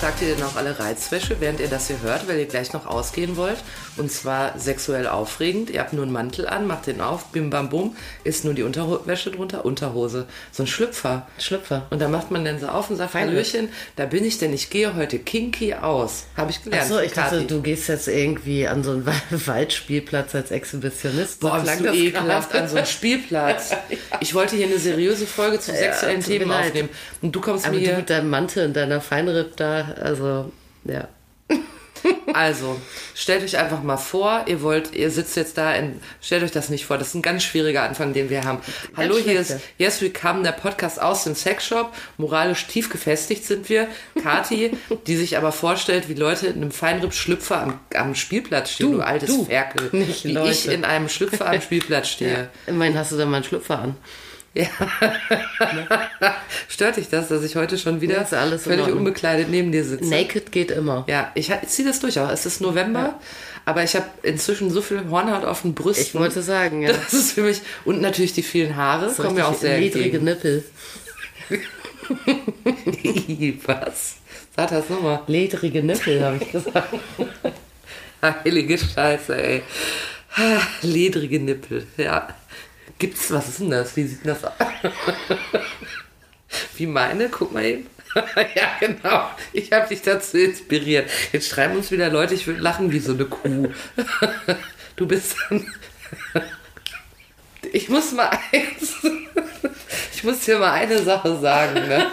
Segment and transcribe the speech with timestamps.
[0.00, 2.84] Tragt ihr denn auch alle Reizwäsche, während ihr das hier hört, weil ihr gleich noch
[2.84, 3.56] ausgehen wollt?
[3.96, 5.70] Und zwar sexuell aufregend.
[5.70, 8.62] Ihr habt nur einen Mantel an, macht den auf, bim bam bum, ist nur die
[8.62, 10.26] Unterwäsche drunter, Unterhose.
[10.52, 11.26] So ein Schlüpfer.
[11.38, 11.86] Schlüpfer.
[11.88, 14.68] Und da macht man dann so auf und sagt, Hallöchen, da bin ich denn, ich
[14.68, 16.24] gehe heute kinky aus.
[16.36, 16.84] Habe ich gelernt.
[16.84, 19.06] Achso, ich dachte, du gehst jetzt irgendwie an so einen
[19.46, 21.40] Waldspielplatz als Exhibitionist.
[21.40, 23.70] Boah, du das ekelhaft an so einem Spielplatz.
[24.20, 26.90] Ich wollte hier eine seriöse Folge zu sexuellen mir Themen aufnehmen.
[27.22, 27.96] Und du kommst Aber mir hier...
[27.96, 30.52] mit deinem Mantel und deiner Feinripp da, also,
[30.84, 31.08] ja.
[32.34, 32.80] Also,
[33.14, 36.68] stellt euch einfach mal vor, ihr wollt, ihr sitzt jetzt da in, stellt euch das
[36.68, 38.58] nicht vor, das ist ein ganz schwieriger Anfang, den wir haben.
[38.96, 39.56] Hallo, hier ist.
[39.78, 41.92] Yes We Come, der Podcast aus dem Sexshop.
[42.16, 43.88] Moralisch tief gefestigt sind wir.
[44.22, 44.76] Kati,
[45.06, 49.02] die sich aber vorstellt, wie Leute in einem Feinripp-Schlüpfer am, am Spielplatz stehen, du, Du,
[49.04, 49.88] altes du, Ferkel.
[49.92, 50.50] nicht wie Leute.
[50.52, 52.50] ich in einem Schlüpfer am Spielplatz stehe.
[52.66, 53.96] Immerhin hast du da mal einen Schlüpfer an.
[54.56, 54.68] Ja.
[56.68, 60.08] Stört dich das, dass ich heute schon wieder Ja, alles völlig unbekleidet neben dir sitze?
[60.08, 61.04] Naked geht immer.
[61.08, 62.30] Ja, ich, ich ziehe das durch auch.
[62.30, 63.20] Es ist November,
[63.66, 66.06] aber ich habe inzwischen so viel Hornhaut auf den Brüsten.
[66.06, 66.92] Ich wollte sagen, ja.
[66.92, 67.60] Das ist für mich.
[67.84, 70.24] Und natürlich die vielen Haare So kommen mir auch sehr niedrige entgegen.
[70.24, 70.64] Nippel.
[73.66, 74.14] Was?
[74.56, 75.20] Sag das nochmal.
[75.26, 76.94] Ledrige Nippel, habe ich gesagt.
[78.22, 79.62] Heilige Scheiße, ey.
[80.34, 82.28] Ah, Ledrige Nippel, ja.
[82.98, 83.96] Gibt's, was ist denn das?
[83.96, 84.52] Wie sieht das aus?
[86.76, 87.28] Wie meine?
[87.28, 87.86] Guck mal eben.
[88.54, 89.30] ja, genau.
[89.52, 91.10] Ich habe dich dazu inspiriert.
[91.32, 93.68] Jetzt schreiben uns wieder Leute, ich würde lachen wie so eine Kuh.
[94.96, 95.66] du bist dann.
[97.72, 98.94] ich muss mal eins.
[100.14, 102.10] ich muss dir mal eine Sache sagen, ne?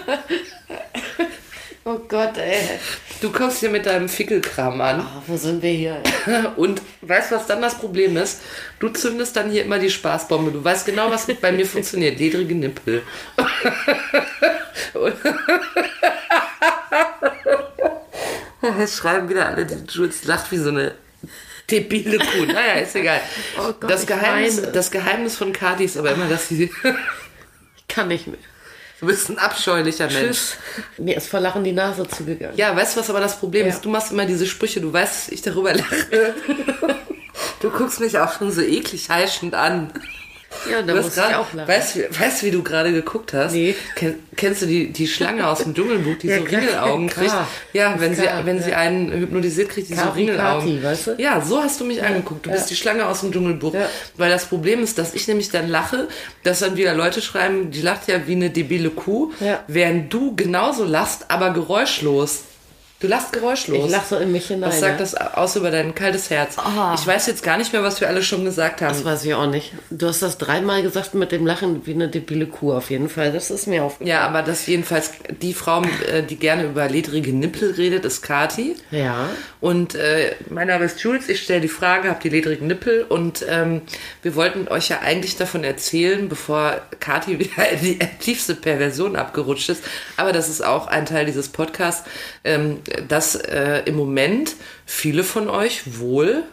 [1.85, 2.79] Oh Gott, ey.
[3.19, 5.01] Du kommst hier mit deinem Fickelkram an.
[5.01, 6.01] Oh, wo sind wir hier?
[6.55, 8.39] Und weißt du, was dann das Problem ist?
[8.79, 10.51] Du zündest dann hier immer die Spaßbombe.
[10.51, 12.17] Du weißt genau, was bei mir funktioniert.
[12.19, 13.03] Ledrige Nippel.
[18.79, 20.95] Jetzt schreiben wieder alle, die Jules lacht wie so eine
[21.69, 22.45] debile Kuh.
[22.45, 23.19] Naja, ist egal.
[23.57, 26.71] Oh Gott, das, Geheimnis, das Geheimnis von Kati ist aber immer, dass sie...
[27.75, 28.39] Ich kann nicht mehr.
[29.03, 30.17] Du bist ein abscheulicher Mensch.
[30.37, 30.57] Tschüss.
[30.97, 32.55] Mir ist vor Lachen die Nase zugegangen.
[32.55, 33.73] Ja, weißt du, was aber das Problem Ja.
[33.73, 33.83] ist?
[33.83, 36.33] Du machst immer diese Sprüche, du weißt, dass ich darüber lache.
[37.59, 39.91] Du guckst mich auch schon so eklig heischend an.
[40.69, 41.67] Ja, da muss ich auch lachen.
[41.67, 43.51] Weißt du, weißt, wie du gerade geguckt hast?
[43.53, 43.75] Nee.
[43.95, 47.25] Ken, kennst du die, die Schlange aus dem Dschungelbuch, die Ja, so Ringelaugen klar.
[47.25, 47.35] kriegt?
[47.73, 48.63] Ja, wenn sie, Klar, wenn ja.
[48.63, 50.67] sie einen hypnotisiert kriegt, die so Kati, Ringelaugen.
[50.75, 51.15] Kati, weißt du?
[51.17, 52.45] Ja, so hast du mich angeguckt.
[52.45, 53.73] Du bist die Schlange aus dem Dschungelbuch.
[53.73, 53.89] Ja.
[54.17, 56.07] Weil das Problem ist, dass ich nämlich dann lache,
[56.43, 59.63] dass dann wieder Leute schreiben, die lacht ja wie eine debile Kuh, Ja.
[59.67, 62.43] während du genauso lachst, aber geräuschlos.
[63.03, 63.87] Du lachst geräuschlos.
[63.87, 64.69] Ich lach so in mich hinein.
[64.69, 66.57] Was sagt das aus über dein kaltes Herz?
[66.57, 66.95] Ah.
[66.97, 68.93] Ich weiß jetzt gar nicht mehr, was wir alle schon gesagt haben.
[68.93, 69.73] Das weiß ich auch nicht.
[69.89, 73.33] Du hast das dreimal gesagt mit dem Lachen wie eine debile Kuh auf jeden Fall.
[73.33, 74.07] Das ist mir aufgefallen.
[74.07, 78.77] Ja, aber das jedenfalls, die Frau, äh, die gerne über ledrige Nippel redet, ist Kati.
[78.91, 79.27] Ja.
[79.59, 83.03] Und äh, mein Name ist Jules, ich stelle die Frage, habt ihr ledrigen Nippel?
[83.03, 83.81] Und ähm,
[84.21, 89.67] wir wollten euch ja eigentlich davon erzählen, bevor Kati wieder in die tiefste Perversion abgerutscht
[89.67, 89.83] ist,
[90.15, 92.09] aber das ist auch ein Teil dieses Podcasts,
[92.45, 94.55] ähm, dass äh, im Moment
[94.85, 96.43] viele von euch wohl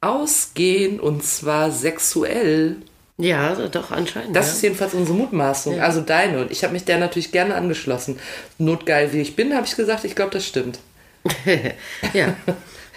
[0.00, 2.76] ausgehen und zwar sexuell.
[3.18, 4.34] Ja, doch, anscheinend.
[4.34, 4.52] Das ja.
[4.54, 6.40] ist jedenfalls unsere Mutmaßung, also deine.
[6.40, 8.18] Und ich habe mich der natürlich gerne angeschlossen.
[8.58, 10.78] Notgeil wie ich bin, habe ich gesagt, ich glaube, das stimmt.
[12.12, 12.34] ja.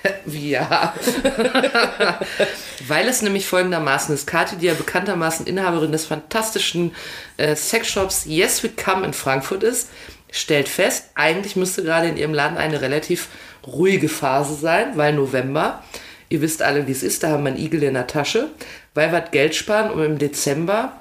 [0.26, 0.94] Ja.
[2.88, 4.28] Weil es nämlich folgendermaßen ist.
[4.28, 6.94] Kathi, die ja bekanntermaßen Inhaberin des fantastischen
[7.38, 9.90] äh, Sexshops Yes We Come in Frankfurt ist,
[10.36, 13.30] stellt fest, eigentlich müsste gerade in ihrem Laden eine relativ
[13.66, 15.84] ruhige Phase sein, weil November,
[16.30, 18.50] ihr wisst alle, wie es ist, da haben wir einen Igel in der Tasche,
[18.94, 20.94] weil wir Geld sparen, um im Dezember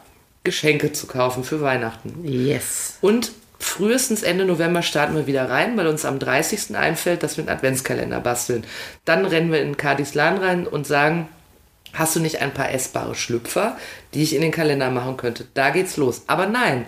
[0.44, 2.20] Geschenke zu kaufen für Weihnachten.
[2.22, 2.98] Yes.
[3.00, 6.76] Und frühestens Ende November starten wir wieder rein, weil uns am 30.
[6.76, 8.64] einfällt, dass wir einen Adventskalender basteln.
[9.04, 11.28] Dann rennen wir in Kadis Laden rein und sagen,
[11.92, 13.76] hast du nicht ein paar essbare Schlüpfer,
[14.12, 15.46] die ich in den Kalender machen könnte?
[15.54, 16.22] Da geht's los.
[16.26, 16.86] Aber nein.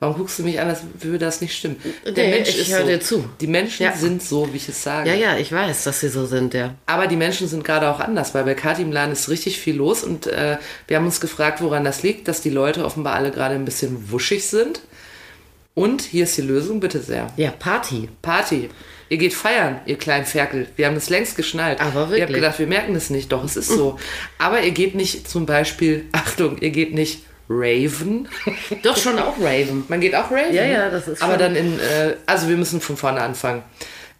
[0.00, 1.74] Warum guckst du mich an, als würde das nicht stimmen?
[2.06, 2.86] Der Nee, Mensch ich ist hör so.
[2.86, 3.28] dir zu.
[3.40, 3.96] Die Menschen Ja.
[3.96, 5.10] sind so, wie ich es sage.
[5.10, 6.74] Ja, ja, ich weiß, dass sie so sind, ja.
[6.86, 9.74] Aber die Menschen sind gerade auch anders, weil bei Kati im Laden ist richtig viel
[9.76, 13.32] los und äh, wir haben uns gefragt, woran das liegt, dass die Leute offenbar alle
[13.32, 14.82] gerade ein bisschen wuschig sind.
[15.74, 17.28] Und hier ist die Lösung, bitte sehr.
[17.36, 18.08] Ja, Party.
[18.22, 18.68] Party.
[19.10, 20.68] Ihr geht feiern, ihr kleinen Ferkel.
[20.76, 21.80] Wir haben das längst geschnallt.
[21.80, 22.34] Aber Ihr habt wirklich.
[22.36, 23.32] gedacht, wir merken das nicht.
[23.32, 23.98] Doch, es ist so.
[24.38, 28.28] Aber ihr geht nicht zum Beispiel, Achtung, ihr geht nicht Raven.
[28.82, 29.84] Doch schon auch Raven.
[29.88, 30.54] Man geht auch Raven.
[30.54, 33.62] Ja, ja, das ist Aber dann in, äh, also wir müssen von vorne anfangen.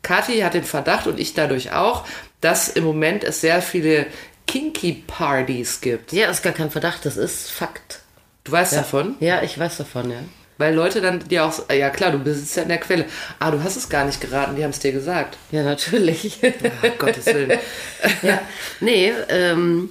[0.02, 2.04] Kathi hat den Verdacht und ich dadurch auch,
[2.40, 4.06] dass im Moment es sehr viele
[4.46, 6.12] Kinky Partys gibt.
[6.12, 8.00] Ja, ist gar kein Verdacht, das ist Fakt.
[8.44, 9.16] Du weißt davon?
[9.20, 10.18] Ja, ich weiß davon, ja.
[10.56, 13.04] Weil Leute dann dir auch, so- ja klar, du besitzt ja in der Quelle.
[13.38, 15.36] Ah, du hast es gar nicht geraten, die haben es dir gesagt.
[15.52, 16.40] Ja, natürlich.
[16.42, 17.58] Um Gottes Willen.
[18.22, 18.40] ja.
[18.80, 19.90] Nee, ähm,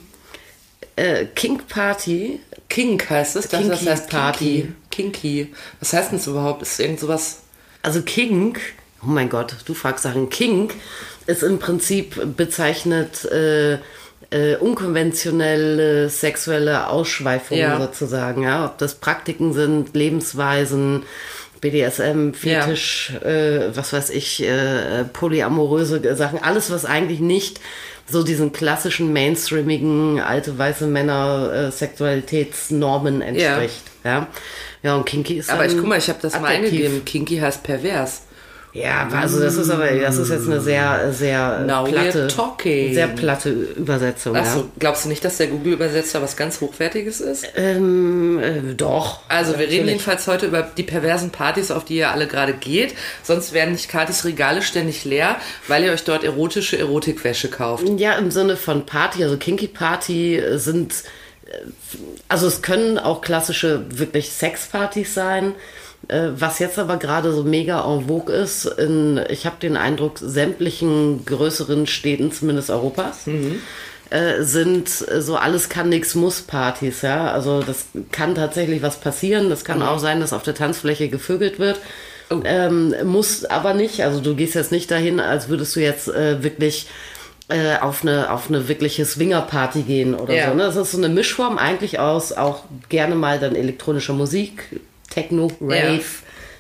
[0.98, 2.40] äh, King Party.
[2.70, 3.48] Kink heißt es.
[3.48, 4.74] Das, das Kinky heißt Party.
[4.90, 5.12] Kinky.
[5.12, 5.54] Kinky.
[5.80, 6.62] Was heißt denn das überhaupt?
[6.62, 7.40] Ist irgend sowas?
[7.82, 8.58] Also King,
[9.02, 10.30] oh mein Gott, du fragst Sachen.
[10.30, 10.70] King
[11.28, 13.76] ist im Prinzip bezeichnet äh,
[14.32, 17.80] äh, unkonventionelle sexuelle Ausschweifungen Ja.
[17.80, 18.44] sozusagen.
[18.44, 18.66] Ja?
[18.66, 21.04] Ob das Praktiken sind, Lebensweisen,
[21.62, 27.60] BDSM, Fetisch, äh, was weiß ich, äh, polyamoröse Sachen, alles, was eigentlich nicht
[28.10, 33.84] so diesen klassischen mainstreamigen alte weiße Männer äh, Sexualitätsnormen entspricht.
[34.04, 34.28] Ja.
[34.82, 37.04] ja, und Kinky ist Aber ich guck mal, ich habe das mal eingegeben.
[37.04, 38.24] Kinky heißt pervers.
[38.74, 42.28] Ja, also das ist aber, das ist jetzt eine sehr, sehr Now platte,
[42.64, 44.36] sehr platte Übersetzung.
[44.36, 47.44] Achso, glaubst du nicht, dass der Google-Übersetzer was ganz Hochwertiges ist?
[47.44, 47.50] Ja.
[47.56, 49.22] Ähm, äh, doch.
[49.30, 49.92] Also wir reden Natürlich.
[49.92, 52.94] jedenfalls heute über die perversen Partys, auf die ihr alle gerade geht.
[53.24, 55.38] Sonst werden nicht Katis Regale ständig leer,
[55.68, 57.88] weil ihr euch dort erotische Erotikwäsche kauft.
[57.98, 60.94] Ja, im Sinne von Party, also Kinky Party äh, sind,
[61.46, 61.56] äh,
[62.28, 65.56] also es können auch klassische wirklich Sexpartys sein.
[66.08, 70.20] Äh, Was jetzt aber gerade so mega en vogue ist, in, ich habe den Eindruck,
[70.20, 73.28] sämtlichen größeren Städten, zumindest Europas,
[74.10, 77.32] äh, sind äh, so alles kann nix muss Partys, ja.
[77.32, 79.50] Also das kann tatsächlich was passieren.
[79.50, 81.78] Das kann auch sein, dass auf der Tanzfläche gevögelt wird.
[82.46, 84.04] Ähm, muss aber nicht.
[84.04, 86.88] Also du gehst jetzt nicht dahin, als würdest du jetzt äh, wirklich
[87.50, 90.50] äh, auf eine auf eine wirkliche Swingerparty gehen oder Ja.
[90.50, 90.56] so.
[90.56, 90.64] Ne?
[90.64, 94.80] Das ist so eine Mischform eigentlich aus auch gerne mal dann elektronischer Musik,
[95.18, 96.04] Techno, Rave,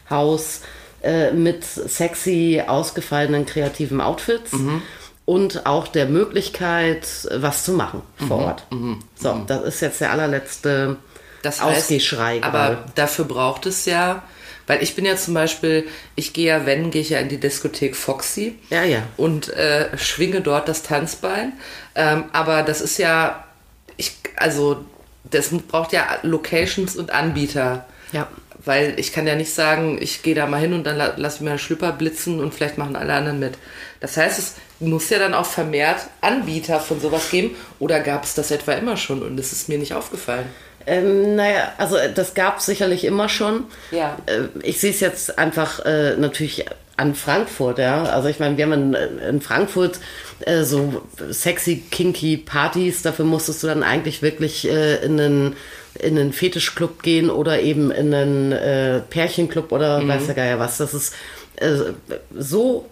[0.10, 0.62] House
[1.04, 4.54] äh, mit sexy ausgefallenen kreativen Outfits.
[4.54, 4.82] Mhm.
[5.26, 7.06] Und auch der Möglichkeit,
[7.36, 8.28] was zu machen Mhm.
[8.28, 8.64] vor Ort.
[9.20, 10.96] So, das ist jetzt der allerletzte
[11.44, 12.40] Das heißt, Ausgehschrei.
[12.42, 12.78] aber gerade.
[12.96, 14.24] dafür braucht es ja,
[14.68, 17.40] weil ich bin ja zum Beispiel, ich gehe ja, wenn, gehe ich ja in die
[17.40, 18.58] Diskothek Foxy.
[18.70, 19.04] Ja, ja.
[19.18, 21.54] Und äh, schwinge dort das Tanzbein.
[21.96, 23.44] Ähm, aber das ist ja,
[23.98, 24.86] ich, also,
[25.30, 27.86] das braucht ja Locations und Anbieter.
[28.14, 28.28] Ja.
[28.68, 31.38] Weil ich kann ja nicht sagen, ich gehe da mal hin und dann la lasse
[31.38, 33.54] ich mir einen Schlüpper blitzen und vielleicht machen alle anderen mit.
[34.00, 37.56] Das heißt, es muss ja dann auch vermehrt Anbieter von sowas geben.
[37.80, 40.46] Oder gab es das etwa immer schon und es ist mir nicht aufgefallen?
[40.86, 43.66] Ähm, naja, also äh, das gab es sicherlich immer schon.
[43.92, 44.18] Ja.
[44.26, 46.66] Äh, ich sehe es jetzt einfach äh, natürlich
[46.96, 48.04] an Frankfurt, ja.
[48.04, 50.00] Also ich meine, wir haben in, in Frankfurt
[50.42, 55.56] äh, so sexy, kinky Partys, dafür musstest du dann eigentlich wirklich äh, in einen
[56.02, 60.78] in einen Fetischclub gehen oder eben in einen äh, Pärchenclub oder weiß der Geier was.
[60.78, 61.14] Das ist
[61.58, 61.94] äh,
[62.36, 62.90] so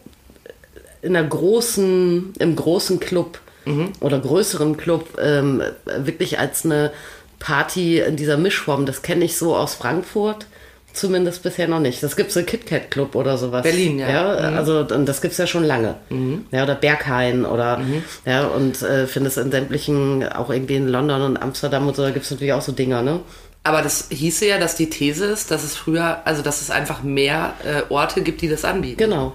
[1.01, 3.39] in einer großen, im großen Club
[3.99, 6.91] oder größeren Club ähm, wirklich als eine
[7.39, 8.85] Party in dieser Mischform.
[8.85, 10.47] Das kenne ich so aus Frankfurt.
[10.95, 12.01] Zumindest bisher noch nicht.
[12.01, 13.63] Das gibt so KitKat Club oder sowas.
[13.63, 14.09] Berlin, ja.
[14.09, 14.57] ja Mhm.
[14.57, 15.95] Also und das gibt's ja schon lange.
[16.51, 18.03] Ja, oder Berghain oder Mhm.
[18.25, 22.11] ja, und äh, findest in sämtlichen, auch irgendwie in London und Amsterdam und so, da
[22.11, 23.19] gibt's natürlich auch so Dinger, ne?
[23.63, 27.03] Aber das hieße ja, dass die These ist, dass es früher, also dass es einfach
[27.03, 28.97] mehr äh, Orte gibt, die das anbieten.
[28.97, 29.33] Genau.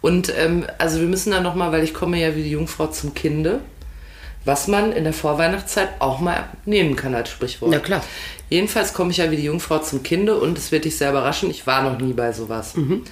[0.00, 3.14] Und ähm, also wir müssen dann nochmal, weil ich komme ja wie die Jungfrau zum
[3.14, 3.60] Kinde,
[4.44, 7.72] was man in der Vorweihnachtszeit auch mal nehmen kann als Sprichwort.
[7.72, 8.02] Ja, klar.
[8.48, 11.50] Jedenfalls komme ich ja wie die Jungfrau zum Kinde und es wird dich sehr überraschen,
[11.50, 12.74] ich war noch nie bei sowas.
[12.76, 13.04] Mhm.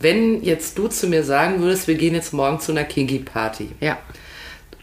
[0.00, 3.98] Wenn jetzt du zu mir sagen würdest, wir gehen jetzt morgen zu einer Kinky-Party Ja.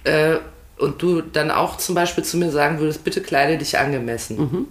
[0.06, 0.38] äh,
[0.78, 4.38] und du dann auch zum Beispiel zu mir sagen würdest, bitte kleide dich angemessen.
[4.38, 4.68] Mhm.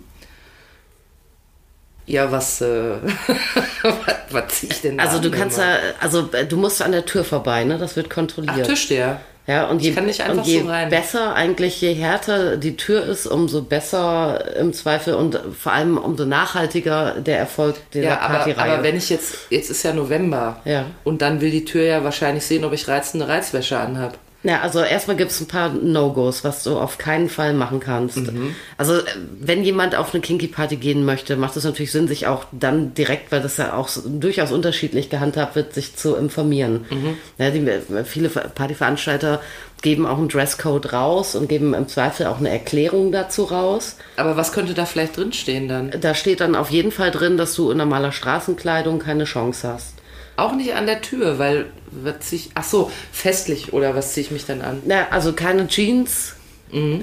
[2.06, 2.94] Ja, was, äh,
[3.82, 3.94] was,
[4.30, 6.92] was zieh ich denn da Also du an, kannst ja, also äh, du musst an
[6.92, 7.76] der Tür vorbei, ne?
[7.76, 8.66] Das wird Ach, kontrolliert.
[8.66, 9.20] Türsteher.
[9.48, 14.56] Ja, und je, und je so besser eigentlich, je härter die Tür ist, umso besser
[14.58, 18.72] im Zweifel und vor allem umso nachhaltiger der Erfolg dieser Ja, aber, Partyreihe.
[18.74, 20.84] aber wenn ich jetzt, jetzt ist ja November Ja.
[21.02, 24.18] und dann will die Tür ja wahrscheinlich sehen, ob ich reizende Reizwäsche anhab.
[24.48, 28.16] Ja, also erstmal gibt's ein paar No-Gos, was du auf keinen Fall machen kannst.
[28.16, 28.54] Mhm.
[28.78, 29.02] Also äh,
[29.38, 33.30] wenn jemand auf eine Kinky-Party gehen möchte, macht es natürlich Sinn, sich auch dann direkt,
[33.30, 36.86] weil das ja auch durchaus unterschiedlich gehandhabt wird, sich zu informieren.
[36.88, 37.18] Mhm.
[37.36, 39.42] Ja, die, viele Partyveranstalter
[39.82, 43.96] geben auch einen Dresscode raus und geben im Zweifel auch eine Erklärung dazu raus.
[44.16, 45.92] Aber was könnte da vielleicht drinstehen dann?
[46.00, 49.97] Da steht dann auf jeden Fall drin, dass du in normaler Straßenkleidung keine Chance hast.
[50.38, 54.24] Auch nicht an der Tür, weil was zieh ich, ach so, festlich oder was ziehe
[54.24, 54.82] ich mich dann an?
[54.86, 56.34] Na, also keine Jeans,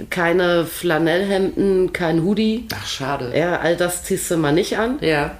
[0.10, 2.68] keine Flanellhemden, kein Hoodie.
[2.74, 3.34] Ach, schade.
[3.36, 5.00] Ja, all das ziehst du mal nicht an.
[5.02, 5.32] Ja.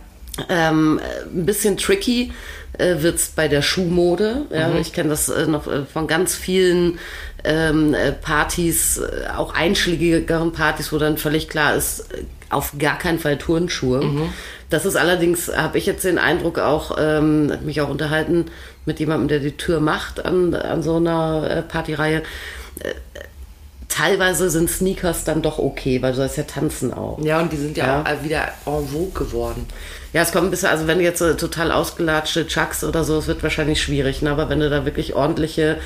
[0.50, 1.00] Ähm,
[1.34, 2.34] ein bisschen tricky
[2.78, 4.48] äh, wird's bei der Schuhmode.
[4.50, 4.78] Ja, Mhm.
[4.78, 7.00] Ich kenne das äh, noch äh, von ganz vielen
[7.44, 12.98] ähm, äh, Partys, äh, auch einschlägigeren Partys, wo dann völlig klar ist, äh, auf gar
[12.98, 14.04] keinen Fall Turnschuhe.
[14.04, 14.30] Mhm.
[14.70, 18.46] Das ist allerdings, habe ich jetzt den Eindruck auch, ähm, mich auch unterhalten
[18.86, 22.24] mit jemandem, der die Tür macht an, an so einer äh, Partyreihe.
[22.80, 22.94] Äh,
[23.88, 27.20] teilweise sind Sneakers dann doch okay, weil du sollst ja tanzen auch.
[27.24, 28.02] Ja, und die sind ja, Ja.
[28.04, 29.66] auch wieder en vogue geworden.
[30.14, 33.18] Ja, es kommt ein bisschen, also wenn du jetzt äh, total ausgelatschte Chucks oder so,
[33.18, 34.32] es wird wahrscheinlich schwierig, ne?
[34.32, 35.78] aber wenn du da wirklich ordentliche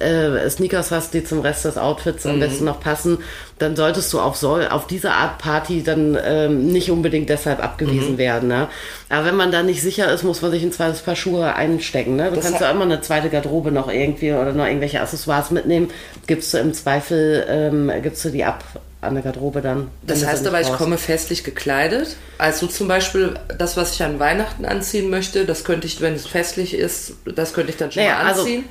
[0.00, 3.18] äh, Sneakers hast, die zum Rest des Outfits am besten noch passen,
[3.58, 8.18] dann solltest du auf, so, auf diese Art Party dann ähm, nicht unbedingt deshalb abgewiesen
[8.18, 8.48] werden.
[8.48, 8.68] Ne?
[9.08, 12.16] Aber wenn man da nicht sicher ist, muss man sich ein zweites Paar Schuhe einstecken.
[12.16, 12.28] Ne?
[12.30, 15.90] Du Das kannst ja immer eine zweite Garderobe noch irgendwie oder noch irgendwelche Accessoires mitnehmen,
[16.26, 18.64] gibst du im Zweifel, ähm, gibst du die ab
[19.06, 19.88] an der Garderobe dann.
[20.02, 20.78] Das heißt aber, ich brauchst.
[20.78, 22.16] komme festlich gekleidet.
[22.38, 26.26] Also zum Beispiel das, was ich an Weihnachten anziehen möchte, das könnte ich, wenn es
[26.26, 28.64] festlich ist, das könnte ich dann schon Naja, mal also, anziehen.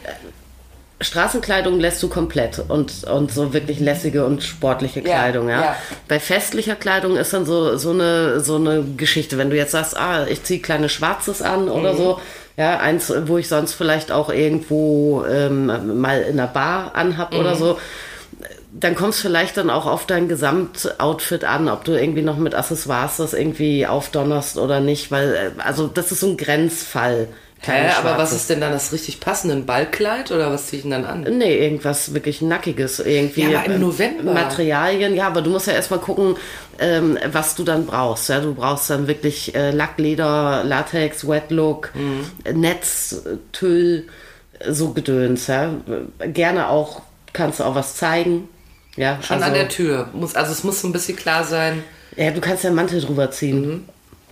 [1.02, 5.62] Straßenkleidung lässt du komplett und, und so wirklich lässige und sportliche Ja, Kleidung, ja.
[5.62, 5.76] ja.
[6.08, 9.38] Bei festlicher Kleidung ist dann so, so, eine, so eine Geschichte.
[9.38, 11.98] Wenn du jetzt sagst, ah, ich ziehe kleine Schwarzes an oder Mhm.
[11.98, 12.20] so,
[12.56, 17.40] ja, eins, wo ich sonst vielleicht auch irgendwo ähm, mal in einer Bar anhab Mhm.
[17.40, 17.78] oder so,
[18.78, 23.18] dann kommst vielleicht dann auch auf dein Gesamtoutfit an, ob du irgendwie noch mit Accessoires
[23.18, 27.28] das irgendwie aufdonnerst oder nicht, weil, äh, also das ist so ein Grenzfall.
[27.62, 29.56] Hä, aber was ist denn dann das richtig passende?
[29.56, 31.22] Ein Ballkleid oder was ziehe ich denn dann an?
[31.38, 33.00] Nee, irgendwas wirklich Nackiges.
[33.00, 34.34] Irgendwie Ja, aber im November.
[34.34, 36.36] Materialien, ja, aber du musst ja erstmal gucken,
[36.78, 38.30] ähm, was du dann brauchst.
[38.30, 42.60] Ja, du brauchst dann wirklich äh, Lackleder, Latex, Wet Look, Mhm.
[42.62, 44.06] Netz, Tüll,
[44.70, 45.48] so Gedöns.
[45.48, 45.72] Ja.
[46.28, 47.02] Gerne auch,
[47.34, 48.48] kannst du auch was zeigen.
[48.98, 50.10] Ja, Schon also, an der Tür.
[50.14, 51.84] Muss, also es muss so ein bisschen klar sein.
[52.16, 53.86] ja, du kannst ja einen Mantel drüber ziehen.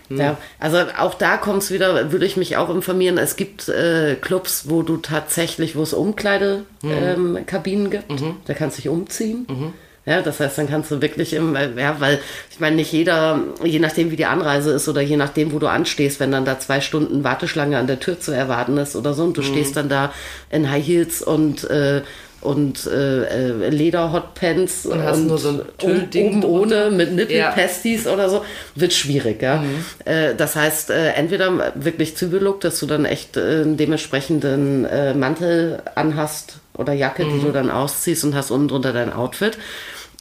[0.08, 0.18] Mhm.
[0.18, 3.16] Ja, also auch da kommt es wieder, würde ich mich auch informieren.
[3.16, 8.12] Es gibt äh, Clubs, wo du tatsächlich, wo es Umkleidekabinen ähm, Kabinen gibt.
[8.44, 9.46] Da kannst du dich umziehen.
[10.06, 13.40] Ja, das heißt, dann kannst du wirklich im, äh, ja, weil ich meine, nicht jeder,
[13.62, 16.58] je nachdem wie die Anreise ist oder je nachdem, wo du anstehst, wenn dann da
[16.58, 19.88] zwei Stunden Warteschlange an der Tür zu erwarten ist oder so und du stehst dann
[19.88, 20.12] da
[20.50, 22.02] in High Heels und äh,
[22.44, 28.28] und äh, äh, Leder-Hotpants und, hast nur so ein Tüllding oben ohne mit Nippelpestis oder
[28.28, 29.56] so, wird schwierig, ja.
[29.56, 29.84] Mhm.
[30.04, 35.14] Äh, das heißt, äh, entweder wirklich Zwiebellook, dass du dann echt äh, einen dementsprechenden äh,
[35.14, 39.58] Mantel anhast oder Jacke, die du dann ausziehst und hast unten drunter dein Outfit.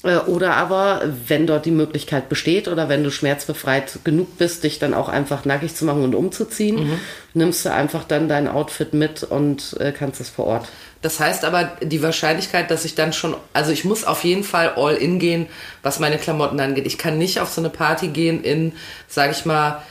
[0.03, 4.77] Äh, Oder aber, wenn dort die Möglichkeit besteht oder wenn du schmerzbefreit genug bist, dich
[4.77, 6.99] dann auch einfach nackig zu machen und umzuziehen,
[7.33, 10.67] nimmst du einfach dann dein Outfit mit und äh, kannst es vor Ort.
[11.01, 14.73] Das heißt aber, die Wahrscheinlichkeit, dass ich dann schon, also ich muss auf jeden Fall
[14.75, 15.47] all in gehen,
[15.81, 16.85] was meine Klamotten angeht.
[16.85, 18.73] Ich kann nicht auf so eine Party gehen in,
[19.07, 19.81] sage ich mal,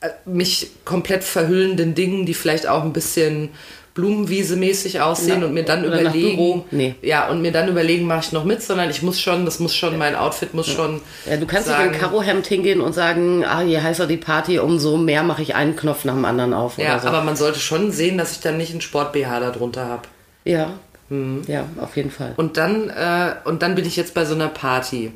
[0.00, 3.50] äh, mich komplett verhüllenden Dingen, die vielleicht auch ein bisschen
[3.98, 6.64] Blumenwiese-mäßig aussehen Na, und mir dann überlegen.
[6.70, 6.94] Nee.
[7.02, 9.74] ja, und mir dann überlegen, mache ich noch mit, sondern ich muss schon, das muss
[9.74, 11.00] schon, mein Outfit muss schon.
[11.28, 14.58] Ja, du kannst sagen, nicht in Karohemd hingehen und sagen, ah, je heißer die Party,
[14.58, 17.08] umso mehr mache ich einen Knopf nach dem anderen auf Ja, so.
[17.08, 20.02] aber man sollte schon sehen, dass ich dann nicht einen Sport-BH da drunter habe.
[20.44, 20.74] ja,
[21.10, 21.40] Mhm.
[21.46, 22.34] ja, auf jeden Fall.
[22.36, 25.10] Und dann, äh, und dann bin ich jetzt bei so einer Party.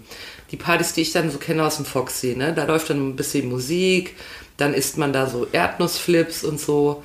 [0.51, 2.55] Die Partys, die ich dann so kenne aus dem Foxy, ne?
[2.57, 4.17] Da läuft dann ein bisschen Musik,
[4.57, 7.03] dann isst man da so Erdnussflips und so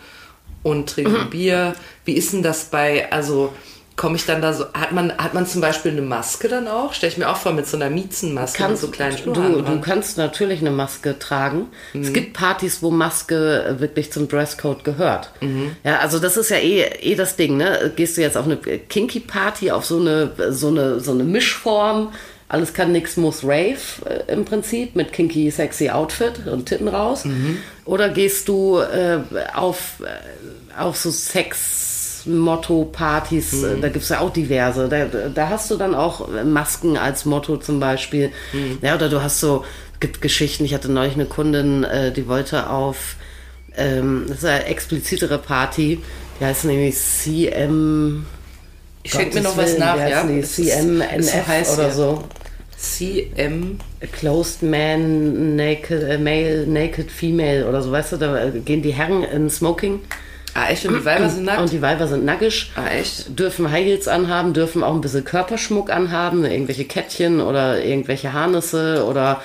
[0.68, 1.30] und trinkt Mhm.
[1.30, 1.76] Bier.
[2.06, 3.54] Wie ist denn das bei, also
[3.96, 6.94] komme ich dann da so, hat man, hat man zum Beispiel eine Maske dann auch?
[6.94, 10.18] Stelle ich mir auch vor mit so einer Miezenmaske kannst, so kleinen du, du kannst
[10.18, 11.68] natürlich eine Maske tragen.
[11.94, 12.02] Mhm.
[12.04, 15.32] Es gibt Partys, wo Maske äh, wirklich zum Dresscode gehört.
[15.42, 15.76] Mhm.
[15.84, 17.92] Ja, also das ist ja eh, eh das Ding, ne?
[17.96, 22.10] Gehst du jetzt auf eine Kinky Party, auf so eine, so eine, so eine Mischform,
[22.50, 27.26] alles kann, nix muss Rave äh, im Prinzip mit kinky sexy Outfit und Titten raus.
[27.26, 27.58] Mhm.
[27.84, 29.20] Oder gehst du äh,
[29.54, 30.02] auf,
[30.78, 33.66] äh, auf so Sex Motto-Partys, Mhm.
[33.78, 34.88] äh, da gibt's ja auch diverse.
[34.90, 38.32] Da, da hast du dann auch Masken als Motto zum Beispiel.
[38.54, 38.80] Mhm.
[38.82, 39.64] Ja, oder du hast so,
[40.00, 43.16] gibt Geschichten, ich hatte neulich eine Kundin, äh, die wollte auf,
[43.78, 46.00] ähm, das ist eine explizitere Party,
[46.40, 48.26] die heißt nämlich CM.
[49.04, 50.24] Ich schenke mir noch was Willen, nach, ja?
[50.24, 51.92] Die Es CMNF oder hier.
[51.92, 52.24] so.
[52.78, 53.80] CM.
[54.12, 58.94] Closed Man, Naked, äh, Male, Naked Female oder so, weißt du, da äh, gehen die
[58.94, 60.02] Herren in Smoking
[60.60, 60.86] Ah, echt?
[60.86, 61.60] Und die Weiber sind nackt?
[61.62, 62.72] und die Weiber sind nackig.
[62.76, 63.38] ah, echt?
[63.38, 69.06] dürfen High Heels anhaben, dürfen auch ein bisschen Körperschmuck anhaben, irgendwelche Kettchen oder irgendwelche Harnisse
[69.08, 69.42] oder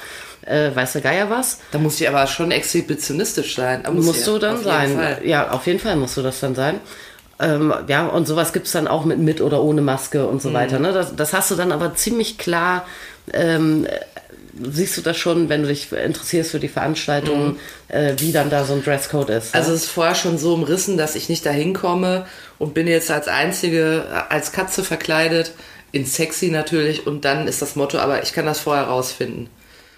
[0.47, 1.59] äh, weiß der Geier was.
[1.71, 3.83] Da muss ich aber schon exhibitionistisch sein.
[3.92, 4.97] Muss musst du dann auf jeden sein.
[4.97, 5.19] Fall.
[5.25, 6.81] Ja, auf jeden Fall musst du das dann sein.
[7.40, 10.54] Ähm, ja, und sowas gibt's dann auch mit mit oder ohne Maske und so Mhm.
[10.54, 10.78] weiter.
[10.78, 10.92] Ne?
[10.92, 12.87] Das, das hast du dann aber ziemlich klar,
[13.33, 13.87] ähm,
[14.61, 17.57] siehst du das schon, wenn du dich interessierst für die Veranstaltung,
[17.89, 19.55] äh, wie dann da so ein Dresscode ist.
[19.55, 19.61] Mhm.
[19.61, 22.27] Also es ist vorher schon so umrissen, dass ich nicht dahin komme
[22.59, 25.53] und bin jetzt als einzige äh, als Katze verkleidet,
[25.93, 29.49] in sexy natürlich und dann ist das Motto, aber ich kann das vorher rausfinden.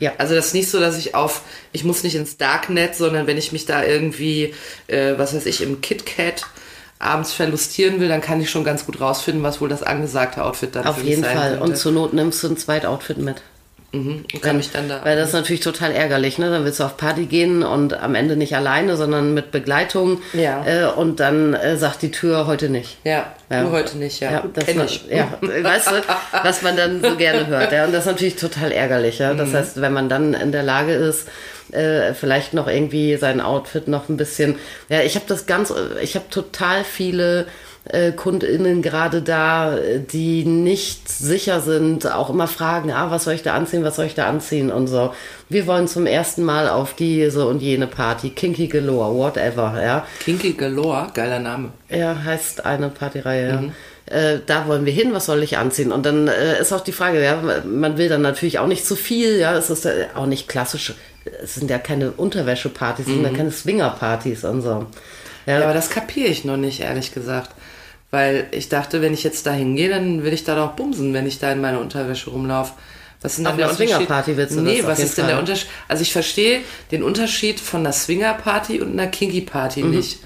[0.00, 0.12] Ja.
[0.18, 1.42] Also das ist nicht so, dass ich auf,
[1.72, 4.54] ich muss nicht ins Darknet, sondern wenn ich mich da irgendwie,
[4.88, 6.46] äh, was weiß ich, im KitKat
[6.98, 10.74] abends verlustieren will, dann kann ich schon ganz gut rausfinden, was wohl das angesagte Outfit
[10.74, 11.50] dann Auf jeden Fall.
[11.50, 11.64] könnte.
[11.64, 13.42] Und zur Not nimmst du ein Zweitoutfit mit.
[13.94, 15.00] Und kann mich dann da.
[15.04, 16.50] Weil das ist natürlich total ärgerlich, ne?
[16.50, 20.20] Dann willst du auf Party gehen und am Ende nicht alleine, sondern mit Begleitung.
[20.32, 20.64] Ja.
[20.66, 22.98] Äh, und dann äh, sagt die Tür heute nicht.
[23.04, 23.62] ja, Ja.
[23.62, 24.42] nur heute nicht, ja.
[24.52, 25.04] das Kenn man, ich.
[25.08, 25.92] ja, weißt du,
[26.42, 27.72] was man dann so gerne hört.
[27.72, 29.18] Ja, und das ist natürlich total ärgerlich.
[29.18, 29.32] Ja?
[29.32, 29.38] Mhm.
[29.38, 31.28] Das heißt, wenn man dann in der Lage ist,
[31.72, 34.56] äh, vielleicht noch irgendwie sein Outfit noch ein bisschen.
[34.88, 35.72] Ja, ich habe das ganz,
[36.02, 37.46] ich habe total viele
[37.86, 43.34] äh, KundInnen gerade da, äh, die nicht sicher sind, auch immer fragen, ah, was soll
[43.34, 45.12] ich da anziehen, was soll ich da anziehen und so.
[45.48, 50.06] Wir wollen zum ersten Mal auf diese und jene Party, Kinky Galore, whatever, ja.
[50.20, 51.70] Kinky Galore, geiler Name.
[51.90, 53.62] Ja, heißt eine Partyreihe, ja.
[54.06, 55.90] Äh, da wollen wir hin, was soll ich anziehen?
[55.90, 58.96] Und dann äh, ist auch die Frage, ja, man will dann natürlich auch nicht zu
[58.96, 60.94] viel, ja, es ist äh, auch nicht klassisch,
[61.42, 64.86] es sind ja keine Unterwäschepartys, es sind ja keine Swingerpartys und so.
[65.46, 67.50] Ja, Ja, aber das kapiere ich noch nicht, ehrlich gesagt.
[68.14, 71.26] Weil ich dachte, wenn ich jetzt da hingehe, dann will ich da doch bumsen, wenn
[71.26, 72.72] ich da in meiner Unterwäsche rumlaufe.
[73.20, 73.88] Was ist denn der Unterschied?
[73.88, 75.42] Swingerparty willst du nee, was ist denn der Fall.
[75.42, 75.68] Unterschied?
[75.88, 76.60] Also ich verstehe
[76.92, 80.20] den Unterschied von einer Swingerparty und einer Kinky-Party nicht.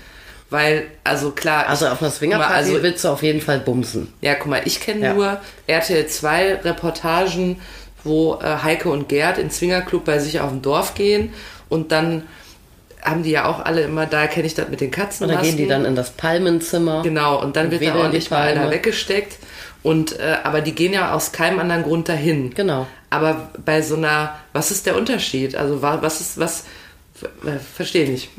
[0.50, 1.62] Weil, also klar.
[1.64, 1.70] Mhm.
[1.70, 4.12] also auf einer Swingerparty also, willst du auf jeden Fall bumsen.
[4.20, 5.14] Ja, guck mal, ich kenne Ja.
[5.14, 7.58] nur RTL 2 Reportagen,
[8.04, 11.32] wo äh, Heike und Gerd in Swingerclub bei sich auf dem Dorf gehen
[11.70, 12.24] und dann
[13.02, 15.26] haben die ja auch alle immer, da kenne ich das mit den Katzen.
[15.28, 17.02] Und dann gehen die dann in das Palmenzimmer.
[17.02, 19.36] Genau, und dann wird da ordentlich mal einer weggesteckt.
[19.82, 22.52] Und äh, aber die gehen ja aus keinem anderen Grund dahin.
[22.54, 22.86] Genau.
[23.10, 25.54] Aber bei so einer, was ist der Unterschied?
[25.56, 26.64] Also wa- was ist was?
[27.44, 28.30] Äh, Verstehe nicht.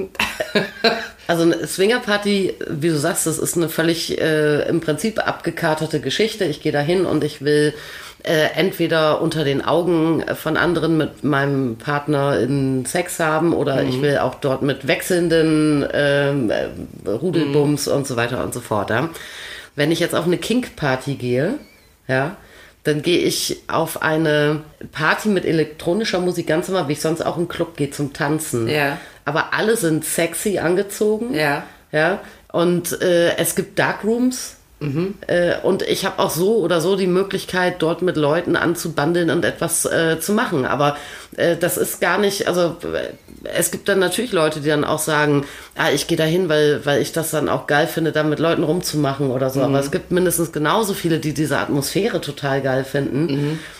[1.27, 6.43] Also eine Swingerparty, wie du sagst, das ist eine völlig äh, im Prinzip abgekartete Geschichte.
[6.45, 7.75] Ich gehe da hin und ich will
[8.23, 14.01] äh, entweder unter den Augen von anderen mit meinem Partner in Sex haben oder ich
[14.01, 18.89] will auch dort mit wechselnden ähm, äh, Rudelbums und so weiter und so fort.
[18.89, 19.09] Ja.
[19.75, 21.55] Wenn ich jetzt auf eine Kink-Party gehe,
[22.07, 22.35] ja,
[22.83, 27.37] dann gehe ich auf eine Party mit elektronischer Musik ganz normal, wie ich sonst auch
[27.37, 28.67] im Club gehe zum Tanzen.
[28.67, 28.97] Ja.
[29.25, 31.33] Aber alle sind sexy angezogen.
[31.33, 31.63] Ja.
[31.91, 32.19] Ja.
[32.51, 34.55] Und äh, es gibt Darkrooms.
[35.27, 39.43] Äh, und ich habe auch so oder so die Möglichkeit, dort mit Leuten anzubandeln und
[39.43, 40.65] etwas äh, zu machen.
[40.65, 40.95] Aber
[41.35, 43.09] äh, das ist gar nicht, also äh,
[43.43, 46.85] es gibt dann natürlich Leute, die dann auch sagen, ah, ich gehe da hin, weil,
[46.85, 49.61] weil ich das dann auch geil finde, da mit Leuten rumzumachen oder so.
[49.61, 53.27] Aber es gibt mindestens genauso viele, die diese Atmosphäre total geil finden.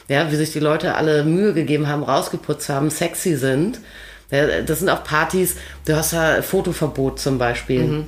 [0.07, 3.79] Ja, wie sich die Leute alle Mühe gegeben haben, rausgeputzt haben, sexy sind.
[4.31, 8.05] Ja, das sind auch Partys, du hast ja Fotoverbot zum Beispiel.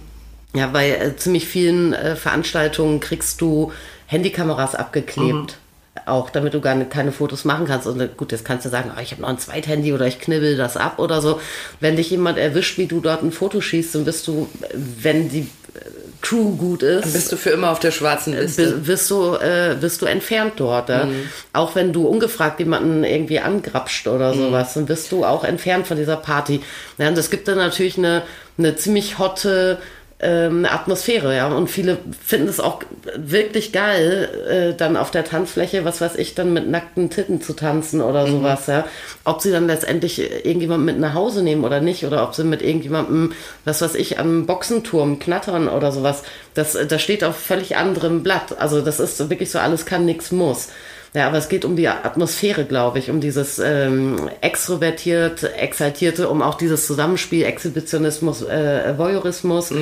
[0.54, 3.72] Ja, bei äh, ziemlich vielen äh, Veranstaltungen kriegst du
[4.08, 5.58] Handykameras abgeklebt.
[6.06, 7.86] Auch damit du gar nicht, keine Fotos machen kannst.
[7.88, 10.20] Und äh, gut, jetzt kannst du sagen, oh, ich habe noch ein Zweithandy oder ich
[10.20, 11.40] knibbel das ab oder so.
[11.80, 15.30] Wenn dich jemand erwischt, wie du dort ein Foto schießt, dann bist du, äh, wenn
[15.30, 15.42] die
[15.74, 15.80] äh,
[16.22, 18.72] Crew gut ist, Bist du für immer auf der schwarzen Liste?
[18.72, 20.90] bi- wirst du, äh, wirst du entfernt dort.
[20.90, 21.08] Ja?
[21.54, 25.98] Auch wenn du ungefragt jemanden irgendwie angrapscht oder sowas, dann wirst du auch entfernt von
[25.98, 26.62] dieser Party.
[26.98, 28.22] Ja, und es gibt dann natürlich eine,
[28.58, 29.78] eine ziemlich hotte
[30.22, 31.48] ähm, Atmosphäre, ja.
[31.48, 32.82] Und viele finden es auch
[33.16, 37.54] wirklich geil, äh, dann auf der Tanzfläche, was weiß ich, dann mit nackten Titten zu
[37.54, 38.86] tanzen oder sowas, ja.
[39.26, 42.62] Ob sie dann letztendlich irgendjemand mit nach Hause nehmen oder nicht, oder ob sie mit
[42.62, 43.34] irgendjemandem,
[43.66, 48.60] was weiß ich, am Boxenturm knattern oder sowas, das, das steht auf völlig anderem Blatt.
[48.60, 50.70] Also das ist wirklich so, alles kann, nix muss.
[51.14, 56.42] Ja, aber es geht um die Atmosphäre, glaube ich, um dieses ähm, extrovertiert, exaltierte, um
[56.42, 59.74] auch dieses Zusammenspiel, Exhibitionismus, äh, Voyeurismus,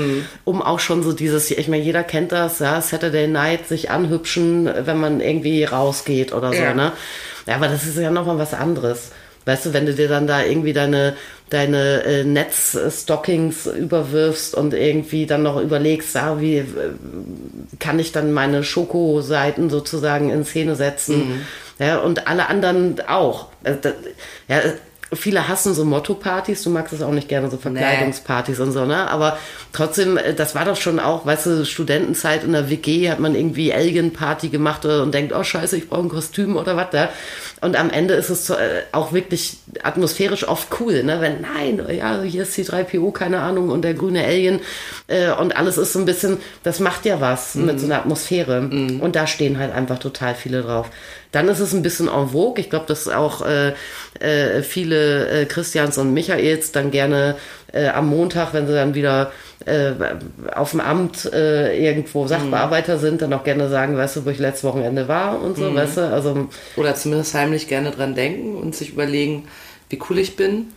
[0.44, 4.68] um auch schon so dieses, ich meine, jeder kennt das, ja, Saturday Night, sich anhübschen,
[4.86, 6.74] wenn man irgendwie rausgeht oder so, Ja.
[6.74, 6.94] ne?
[7.46, 9.12] Ja, aber das ist ja nochmal was anderes.
[9.46, 11.16] Weißt du, wenn du dir dann da irgendwie deine,
[11.50, 16.66] deine äh, Netzstockings überwirfst und irgendwie dann noch überlegst, ah, wie äh,
[17.80, 21.46] kann ich dann meine Schokoseiten sozusagen in Szene setzen.
[21.80, 23.48] Ja, und alle anderen auch.
[23.64, 23.94] Äh, da-
[24.48, 24.58] Ja,
[25.12, 29.10] viele hassen so Motto-Partys, du magst es auch nicht gerne, so Verkleidungspartys und so, ne?
[29.10, 29.40] Aber
[29.74, 33.34] trotzdem, äh, das war doch schon auch, weißt du, Studentenzeit in der WG hat man
[33.34, 37.10] irgendwie Alien-Party gemacht äh, und denkt, oh scheiße, ich brauche ein Kostüm oder was da.
[37.62, 41.20] Und am Ende ist es äh, auch wirklich atmosphärisch oft cool, ne?
[41.20, 44.62] Wenn, nein, ja, hier ist C3PO, keine Ahnung, und der grüne Alien
[45.08, 47.66] äh, und alles ist so ein bisschen, das macht ja was Mhm.
[47.66, 48.62] mit so einer Atmosphäre.
[49.02, 50.90] Und da stehen halt einfach total viele drauf.
[51.32, 52.60] Dann ist es ein bisschen en vogue.
[52.62, 53.74] Ich glaube, dass auch äh,
[54.20, 57.36] äh, viele äh, Christians und Michaels dann gerne
[57.94, 59.32] am Montag, wenn sie dann wieder
[59.70, 59.94] äh,
[60.56, 64.40] auf dem Amt äh, irgendwo Sachbearbeiter sind, dann auch gerne sagen, weißt du, wo ich
[64.40, 68.76] letztes Wochenende war und so, weißt du, also Oder zumindest heimlich gerne dran denken und
[68.76, 69.48] sich überlegen,
[69.90, 70.68] wie cool ich bin.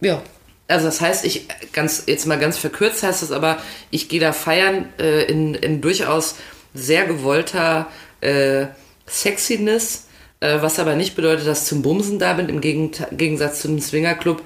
[0.00, 0.22] ja,
[0.68, 3.58] Also das heißt, ich ganz jetzt mal ganz verkürzt heißt es aber,
[3.90, 6.36] ich gehe da feiern äh, in, in durchaus
[6.74, 7.88] sehr gewollter
[8.20, 8.66] äh,
[9.08, 10.06] Sexiness,
[10.40, 13.80] äh, was aber nicht bedeutet, dass ich zum Bumsen da bin, im Gegensatz zu einem
[13.80, 14.42] Swingerclub,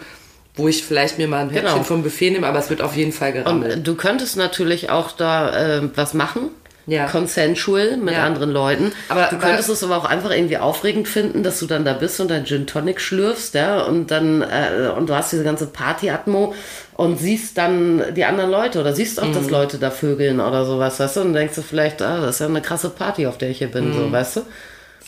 [0.56, 1.82] wo ich vielleicht mir mal ein Häppchen Genau.
[1.84, 3.76] vom Buffet nehme, aber es wird auf jeden Fall gerammelt.
[3.76, 6.50] Und du könntest natürlich auch da äh, was machen.
[6.86, 7.06] Ja.
[7.06, 8.24] Consensual mit Ja.
[8.24, 8.92] anderen Leuten.
[9.08, 11.94] Aber- du aber- könntest es aber auch einfach irgendwie aufregend finden, dass du dann da
[11.94, 15.66] bist und dein Gin Tonic schlürfst, ja, und dann, äh, und du hast diese ganze
[15.66, 16.54] Party-Atmo
[16.92, 19.32] und siehst dann die anderen Leute oder siehst auch, Mhm.
[19.32, 22.40] dass Leute da vögeln oder sowas, weißt du, und denkst du vielleicht, ah, das ist
[22.40, 23.94] ja eine krasse Party, auf der ich hier bin, Mhm.
[23.94, 24.40] so, weißt du?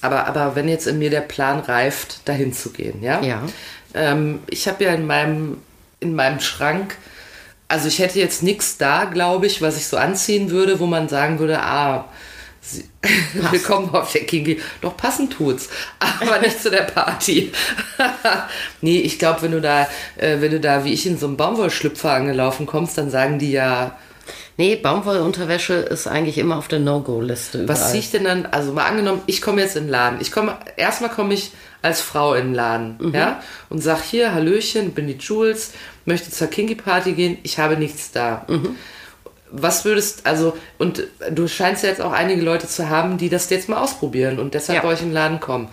[0.00, 3.20] Aber, aber wenn jetzt in mir der Plan reift, dahin zu gehen, ja?
[3.22, 3.42] Ja.
[3.94, 5.58] Ähm, ich habe ja in meinem,
[6.00, 6.96] in meinem Schrank,
[7.68, 11.08] also ich hätte jetzt nichts da, glaube ich, was ich so anziehen würde, wo man
[11.08, 12.04] sagen würde, ah,
[12.60, 12.84] sie,
[13.50, 14.60] willkommen auf der Kingi.
[14.80, 15.68] Doch passen tut's,
[15.98, 17.52] aber nicht zu der Party.
[18.80, 21.36] nee, ich glaube, wenn du da, äh, wenn du da wie ich in so einem
[21.36, 23.98] Baumwollschlüpfer angelaufen kommst, dann sagen die ja,
[24.56, 27.68] Nee, Baumwollunterwäsche ist eigentlich immer auf der No-Go-Liste.
[27.68, 28.46] Was ziehe ich denn dann?
[28.46, 30.20] Also mal angenommen, ich komme jetzt in den Laden.
[30.20, 33.14] Ich komme, erstmal komme ich als Frau in den Laden, Mhm.
[33.14, 35.72] ja, und sag hier, Hallöchen, bin die Jules,
[36.04, 38.44] möchte zur Kinky Party gehen, ich habe nichts da.
[38.48, 38.76] Mhm.
[39.52, 43.48] Was würdest, also, und du scheinst ja jetzt auch einige Leute zu haben, die das
[43.50, 44.82] jetzt mal ausprobieren und deshalb Ja.
[44.82, 45.68] bei euch in den Laden kommen.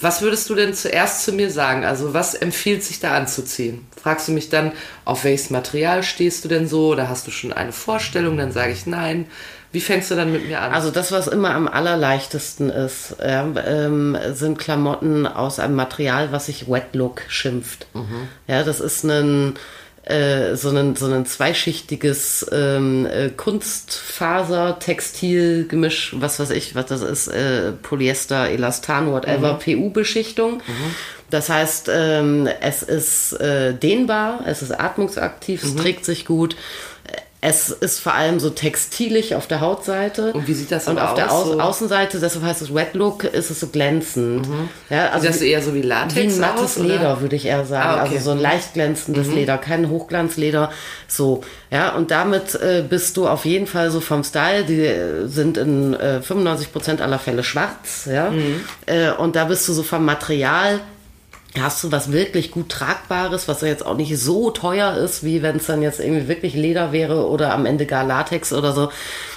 [0.00, 1.84] Was würdest du denn zuerst zu mir sagen?
[1.84, 3.86] Also, was empfiehlt sich da anzuziehen?
[4.00, 4.72] Fragst du mich dann,
[5.04, 6.88] auf welches Material stehst du denn so?
[6.88, 8.36] Oder hast du schon eine Vorstellung?
[8.36, 9.26] Dann sage ich nein.
[9.70, 10.72] Wie fängst du dann mit mir an?
[10.72, 16.46] Also das, was immer am allerleichtesten ist, ja, ähm, sind Klamotten aus einem Material, was
[16.46, 17.86] sich Wet Look schimpft.
[18.46, 19.54] Ja, das ist ein
[20.04, 26.86] äh, so ein so ein zweischichtiges ähm, äh, Kunstfaser Textil Gemisch, was weiß ich, was
[26.86, 30.60] das ist, äh, Polyester, Elastan, whatever, PU Beschichtung.
[31.30, 36.54] Das heißt, ähm, es ist äh, dehnbar, es ist atmungsaktiv, es trägt sich gut.
[37.46, 40.32] Es ist vor allem so textilig auf der Hautseite.
[40.32, 41.60] Und wie sieht das Und auf der Au so?
[41.60, 44.48] Außenseite, deshalb heißt es Wet Look, ist es so glänzend.
[44.88, 46.78] Ja, also Sieht das eher so wie Latex wie ein mattes aus?
[46.78, 48.00] Leder, würde ich eher sagen.
[48.00, 48.14] Ah, okay.
[48.14, 50.72] Also so ein leicht glänzendes Leder, kein Hochglanzleder.
[51.06, 54.64] So, ja, und damit äh, bist du auf jeden Fall so vom Style.
[54.64, 58.32] Die sind in äh, 95% aller Fälle schwarz, ja.
[58.86, 60.80] Äh, und da bist du so vom Material
[61.58, 65.42] hast du was wirklich gut tragbares, was ja jetzt auch nicht so teuer ist, wie
[65.42, 68.90] wenn es dann jetzt irgendwie wirklich Leder wäre oder am Ende gar Latex oder so.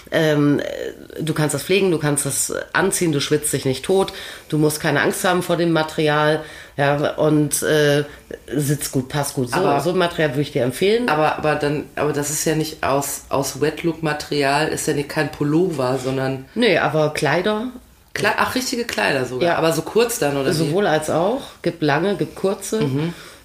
[0.09, 4.13] Ähm, äh, du kannst das pflegen, du kannst das anziehen, du schwitzt dich nicht tot,
[4.49, 6.43] du musst keine Angst haben vor dem Material,
[6.77, 8.03] ja, und äh,
[8.55, 9.49] sitzt gut, passt gut.
[9.49, 11.09] So, Aber- so ein Material würde ich dir empfehlen.
[11.09, 14.93] Aber, aber dann, aber das ist ja nicht aus, aus Wet Look Material, ist ja
[14.93, 17.67] nicht kein Pullover, sondern Nee, aber Kleider,
[18.17, 19.49] Kle ach, richtige Kleider sogar.
[19.49, 19.55] Ja.
[19.57, 20.53] Aber so kurz dann, oder wie?
[20.53, 22.81] sowohl als auch, gibt lange, gibt kurze.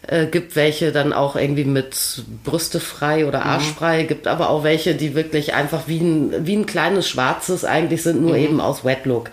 [0.09, 1.95] Äh, gibt welche dann auch irgendwie mit
[2.43, 6.67] Brüste frei oder Arschfrei, gibt aber auch welche, die wirklich einfach wie ein, wie ein
[6.67, 9.31] kleines schwarzes eigentlich sind, nur eben aus Wet Look.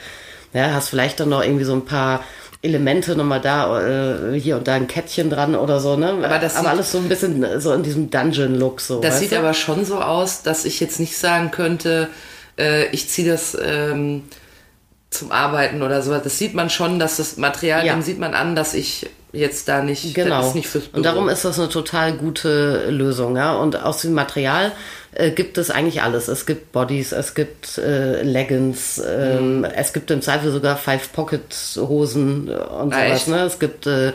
[0.53, 2.23] Ja, hast vielleicht dann noch irgendwie so ein paar
[2.61, 6.09] Elemente nochmal da, äh, hier und da ein Kettchen dran oder so, ne?
[6.21, 8.99] Aber das sieht- alles so ein bisschen so in diesem Dungeon-Look so.
[9.01, 9.37] Das sieht du?
[9.39, 12.09] aber schon so aus, dass ich jetzt nicht sagen könnte,
[12.59, 14.23] äh, ich ziehe das ähm,
[15.09, 16.15] zum Arbeiten oder so.
[16.17, 17.93] Das sieht man schon, dass das Material, Ja.
[17.93, 20.37] dem sieht man an, dass ich jetzt da nicht, Genau.
[20.39, 20.97] das ist nicht fürs Büro.
[20.97, 23.55] und darum ist das eine total gute Lösung, ja.
[23.55, 24.71] Und aus dem Material
[25.13, 26.27] äh, gibt es eigentlich alles.
[26.27, 32.93] Es gibt Bodies, es gibt äh, Leggings, ähm, es gibt im Zweifel sogar Five-Pocket-Hosen und
[32.93, 33.27] Ah, sowas, echt?
[33.27, 33.39] ne?
[33.43, 34.09] Es gibt äh,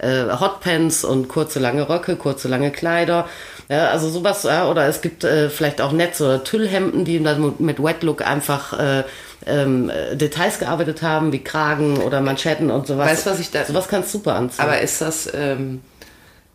[0.00, 3.28] äh, Hotpants und kurze lange Röcke, kurze lange Kleider.
[3.68, 7.54] Ja, also sowas, ja, oder es gibt äh, vielleicht auch Netz- oder Tüllhemden, die dann
[7.58, 9.04] mit Wet Look einfach äh,
[9.46, 13.08] ähm, äh, Details gearbeitet haben, wie Kragen oder Manschetten und sowas.
[13.10, 14.60] Weißt du, was ich da- Sowas kannst du super anziehen.
[14.62, 15.80] Aber ist das, ähm,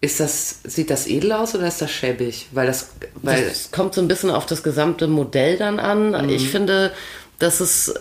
[0.01, 2.47] ist das, sieht das edel aus oder ist das schäbig?
[2.51, 2.89] Weil das,
[3.21, 6.11] weil, Es kommt so ein bisschen auf das gesamte Modell dann an.
[6.11, 6.29] Mhm.
[6.29, 6.91] Ich finde,
[7.39, 7.93] dass es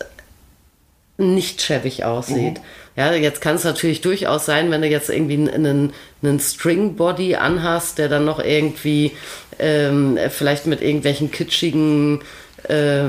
[1.18, 2.54] nicht schäbig aussieht.
[2.58, 2.64] Mhm.
[2.96, 5.92] Ja, jetzt kann es natürlich durchaus sein, wenn du jetzt irgendwie einen,
[6.22, 9.12] einen String-Body anhast, der dann noch irgendwie
[9.58, 12.20] ähm, vielleicht mit irgendwelchen kitschigen
[12.68, 13.04] äh,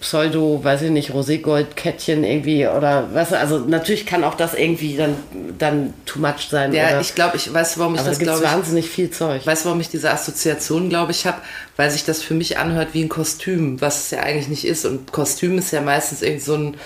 [0.00, 5.14] Pseudo, weiß ich nicht, Roségold-Kettchen irgendwie oder was, also natürlich kann auch das irgendwie dann,
[5.58, 6.72] dann too much sein.
[6.72, 8.42] Ja, oder, ich glaube, ich weiß, warum ich aber das glaube.
[8.42, 9.40] wahnsinnig viel Zeug.
[9.42, 11.38] Ich weiß, warum ich diese Assoziation, glaube ich, habe,
[11.76, 14.84] weil sich das für mich anhört wie ein Kostüm, was es ja eigentlich nicht ist.
[14.84, 16.76] Und Kostüm ist ja meistens irgendwie so ein,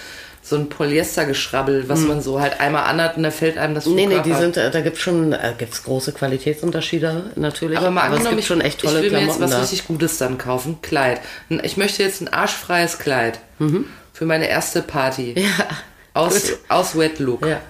[0.50, 4.06] so ein Polyestergeschrabbel, was man so halt einmal anhat und da fällt einem das Nee,
[4.06, 4.38] nee, die Körper.
[4.40, 7.78] sind, äh, da gibt's schon, äh, gibt's große Qualitätsunterschiede natürlich.
[7.78, 9.50] Aber mal es angenommen, gibt ich, schon echt tolle ich will mir jetzt Klamotten was
[9.52, 9.60] da.
[9.60, 10.78] richtig Gutes dann kaufen.
[10.82, 11.20] Kleid.
[11.62, 13.40] Ich möchte jetzt ein arschfreies Kleid
[14.12, 15.34] für meine erste Party.
[15.36, 15.42] Mhm.
[15.42, 15.66] Ja.
[16.12, 16.58] Aus, Gut.
[16.68, 17.46] aus Wet Look.
[17.46, 17.60] Ja.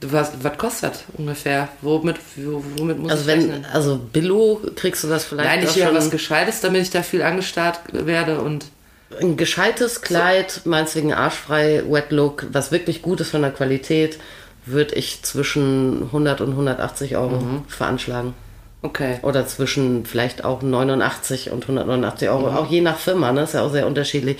[0.00, 1.68] Was, was kostet ungefähr?
[1.80, 3.66] Womit, womit muss Also ich wenn, rechnen?
[3.72, 7.22] also Billo kriegst du das vielleicht Nein, ich will was Gescheites, damit ich da viel
[7.22, 8.66] angestarrt werde und
[9.20, 14.18] ein gescheites Kleid, meinetwegen arschfrei, Wet Look, was wirklich gut ist von der Qualität,
[14.66, 17.64] würde ich zwischen 100 und 180 Euro Mhm.
[17.68, 18.34] veranschlagen.
[18.82, 19.18] okay.
[19.22, 22.56] Oder zwischen vielleicht auch 89 und 189 Euro, Mhm.
[22.56, 23.42] auch je nach Firma, ne?
[23.42, 24.38] ist ja auch sehr unterschiedlich.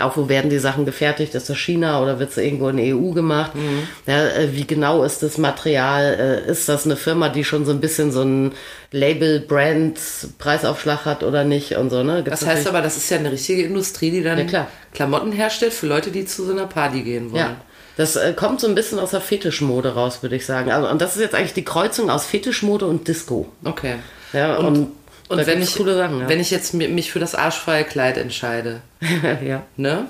[0.00, 1.34] Auch wo werden die Sachen gefertigt?
[1.34, 3.56] Ist das China oder wird es irgendwo in der EU gemacht?
[3.56, 3.82] Mhm.
[4.06, 6.44] Ja, äh, wie genau ist das Material?
[6.46, 8.52] Äh, Ist das eine Firma, die schon so ein bisschen so ein
[8.92, 12.22] Label-Brand-Preisaufschlag hat oder nicht und so, ne?
[12.22, 14.68] Gibt's Das heißt aber, das ist ja eine richtige Industrie, die dann Ja.
[14.94, 17.40] Klamotten herstellt für Leute, die zu so einer Party gehen wollen.
[17.42, 17.56] Ja.
[17.96, 20.70] Das äh, kommt so ein bisschen aus der Fetischmode raus, würde ich sagen.
[20.70, 23.48] Also, und das ist jetzt eigentlich die Kreuzung aus Fetischmode und Disco.
[23.64, 23.96] Okay.
[24.32, 24.92] Ja, und, Und,
[25.28, 26.28] und wenn, ich, Sachen, ja.
[26.28, 28.80] wenn ich jetzt mi- mich für das arschfreie Kleid entscheide,
[29.44, 29.62] ja.
[29.76, 30.06] ne?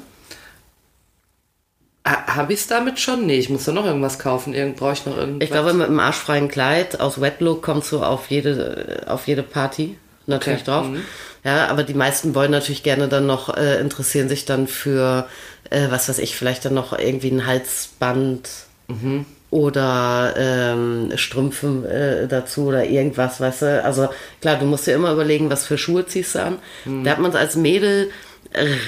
[2.07, 3.27] Habe ich es damit schon?
[3.27, 4.55] Nee, ich muss da noch irgendwas kaufen.
[4.55, 5.45] Irgend brauche ich noch irgendwas.
[5.45, 9.43] Ich glaube, mit einem arschfreien Kleid aus Wet Look kommst du auf jede, auf jede
[9.43, 10.71] Party natürlich Okay.
[10.71, 10.87] drauf.
[10.87, 11.03] Mhm.
[11.45, 15.29] Ja, aber die meisten wollen natürlich gerne dann noch, äh, interessieren sich dann für,
[15.69, 18.49] äh, was weiß ich, vielleicht dann noch irgendwie ein Halsband
[18.89, 19.27] Mhm.
[19.51, 23.85] Oder ähm, Strümpfe äh, dazu oder irgendwas, weißt du.
[23.85, 24.09] Also
[24.41, 26.59] klar, du musst dir immer überlegen, was für Schuhe ziehst du an.
[26.85, 27.05] Mhm.
[27.05, 28.11] Da hat man es als Mädel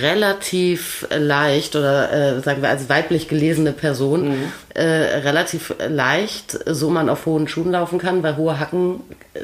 [0.00, 4.52] relativ leicht oder äh, sagen wir als weiblich gelesene Person Mhm.
[4.74, 8.22] äh, relativ leicht, so man auf hohen Schuhen laufen kann.
[8.22, 9.00] Bei hohe Hacken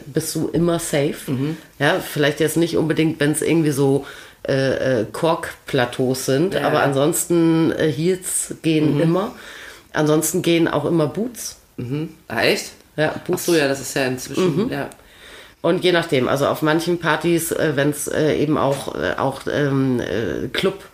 [0.07, 1.15] bist du immer safe.
[1.31, 1.57] Mhm.
[1.79, 4.07] Ja, vielleicht jetzt nicht unbedingt, wenn es irgendwie so
[4.49, 6.85] äh, äh, Korkplateaus sind, Ja, aber ja.
[6.85, 9.33] ansonsten äh, Heels gehen immer.
[9.97, 11.57] Ansonsten gehen auch immer Boots.
[12.29, 12.73] ah, echt?
[12.97, 13.47] Ja, Ach Boots.
[13.47, 14.73] so, ja, das ist ja inzwischen, Mhm.
[14.73, 14.89] ja.
[15.63, 19.43] Und je nachdem, also auf manchen Partys, äh, wenn es äh, eben auch, äh, auch
[19.53, 20.85] ähm, äh, Club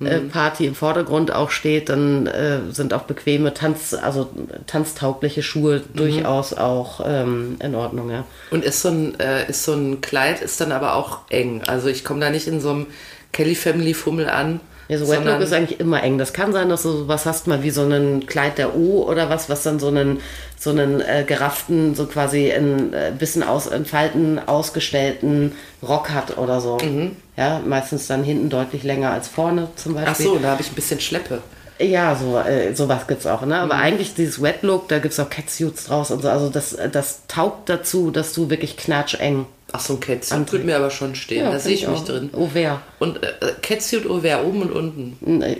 [0.00, 4.30] äh, Party im Vordergrund auch steht, dann äh, sind auch bequeme Tanz, also
[4.66, 8.24] tanztaugliche Schuhe durchaus auch ähm, in Ordnung, ja.
[8.50, 11.62] Und ist so ein, äh, ist so ein Kleid ist dann aber auch eng.
[11.68, 12.86] Also ich komme da nicht in so einem
[13.32, 14.60] Kelly Family Fummel an.
[14.88, 16.18] Ja, so Wet Look sondern- ist eigentlich immer eng.
[16.18, 19.30] Das kann sein, dass du was hast, mal wie so ein Kleid der O oder
[19.30, 20.20] was, was dann so einen,
[20.58, 25.52] so einen äh, gerafften, so quasi ein äh, bisschen aus entfalten, ausgestellten
[25.86, 26.78] Rock hat oder so.
[26.82, 27.16] Mhm.
[27.36, 30.26] Ja, meistens dann hinten deutlich länger als vorne zum Beispiel.
[30.28, 31.40] Ach so, da habe ich ein bisschen Schleppe.
[31.80, 33.46] Ja, so, äh, sowas gibt's auch, ne?
[33.46, 33.52] Mhm.
[33.62, 36.28] Aber eigentlich dieses Wet Look, da gibt's auch Catsuits draus und so.
[36.28, 39.46] Also das, das taugt dazu, dass du wirklich knatscheng.
[39.72, 41.44] Ach so, ein Catsuit würde mir aber schon stehen.
[41.44, 42.04] da find sehe ich mich auch.
[42.04, 42.30] drin.
[42.34, 42.82] Oh, wer?
[42.98, 43.32] Und äh,
[43.62, 45.42] Catsuit, oh, wer oben und unten.
[45.42, 45.56] Äh,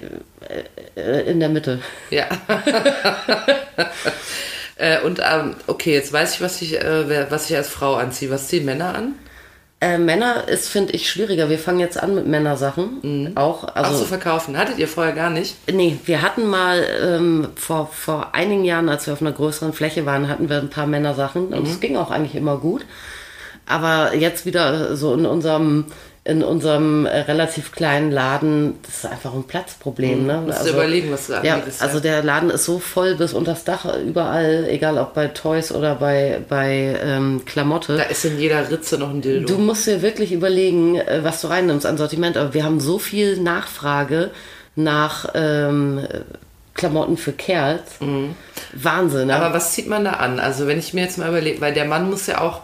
[1.31, 1.81] in der Mitte.
[2.11, 2.27] Ja.
[4.77, 8.31] äh, und ähm, okay, jetzt weiß ich, was ich, äh, was ich als Frau anziehe.
[8.31, 9.15] Was ziehen Männer an?
[9.81, 11.51] Äh, Männer ist, finde ich, schwieriger.
[11.51, 13.33] Wir fangen jetzt an mit Männersachen.
[13.35, 13.69] Auch, Mhm.
[13.75, 13.99] Ach also.
[13.99, 14.57] so, verkaufen.
[14.57, 15.57] Hattet ihr vorher gar nicht?
[15.73, 20.07] Nee, wir hatten mal ähm, vor, vor einigen Jahren, als wir auf einer größeren Fläche
[20.07, 22.85] waren, hatten wir ein paar Männersachen und es ging auch eigentlich immer gut.
[23.67, 25.87] Aber jetzt wieder so in unserem
[26.25, 30.25] in unserem äh, relativ kleinen Laden, das ist einfach ein Platzproblem.
[30.25, 30.43] Ne?
[30.47, 32.03] Musst du überlegen, was du ja, anbietest, also ja.
[32.03, 36.41] der Laden ist so voll bis unters Dach überall, egal ob bei Toys oder bei,
[36.49, 37.97] bei ähm, Klamotte.
[37.97, 39.49] Da ist in jeder Ritze noch ein Dildo.
[39.49, 42.37] Du musst dir wirklich überlegen, äh, was du reinnimmst an Sortiment.
[42.37, 44.31] Aber wir haben so viel Nachfrage
[44.77, 46.07] nach ähm,
[46.75, 47.99] Klamotten für Kerls.
[48.75, 49.27] Wahnsinn.
[49.27, 49.37] Ne?
[49.37, 49.43] Mhm.
[49.43, 50.39] Aber was zieht man da an?
[50.39, 52.61] Also wenn ich mir jetzt mal überlege, weil der Mann muss ja auch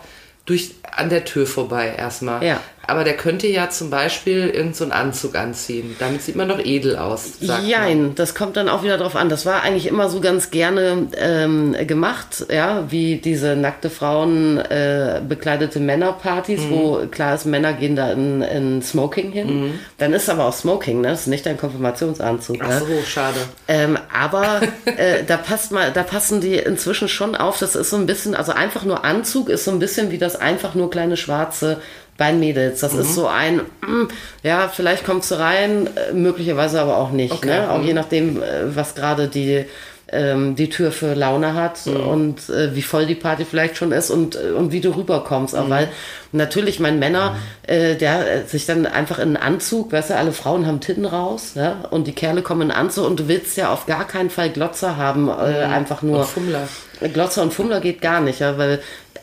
[0.49, 2.43] durch an der Tür vorbei erstmal.
[2.43, 2.61] Ja.
[2.89, 5.95] Aber der könnte ja zum Beispiel irgendeinen so Anzug anziehen.
[5.99, 7.35] Damit sieht man doch edel aus.
[7.41, 7.67] man.
[7.67, 9.29] Jein, das kommt dann auch wieder drauf an.
[9.29, 15.21] Das war eigentlich immer so ganz gerne ähm, gemacht, ja, wie diese nackte Frauen äh,
[15.29, 16.71] bekleidete Männerpartys, Mhm.
[16.71, 19.79] wo klar ist, Männer gehen da in, in Smoking hin.
[19.99, 21.09] Dann ist aber auch Smoking, ne?
[21.09, 22.57] Das ist nicht dein Konfirmationsanzug.
[22.61, 22.79] Ach ne?
[22.81, 23.37] so, schade.
[23.69, 27.59] Ähm, aber äh, da passt mal, da passen die inzwischen schon auf.
[27.59, 30.37] Das ist so ein bisschen, also einfach nur Anzug ist so ein bisschen wie das
[30.37, 31.83] einfach nur kleine schwarze
[32.19, 32.81] Beinmädels.
[32.81, 34.09] Das ist so ein, mm,
[34.43, 37.33] ja, vielleicht kommst du rein, äh, möglicherweise aber auch nicht.
[37.33, 37.71] Okay, Ne?
[37.71, 37.87] Auch mhm.
[37.87, 39.65] je nachdem, äh, was gerade die
[40.11, 41.97] ähm, die Tür für Laune hat Mhm.
[42.01, 45.55] und äh, wie voll die Party vielleicht schon ist und, äh, und wie du rüberkommst.
[45.55, 45.89] Auch weil
[46.33, 50.33] natürlich mein Männer, äh, der äh, sich dann einfach in einen Anzug, weißt du, alle
[50.33, 53.57] Frauen haben Titten raus ja, und die Kerle kommen in einen Anzug und du willst
[53.57, 56.21] ja auf gar keinen Fall Glotzer haben, äh, einfach nur.
[56.21, 56.69] Und Fummler.
[57.13, 58.81] Glotzer und Fummler geht gar nicht, ja, weil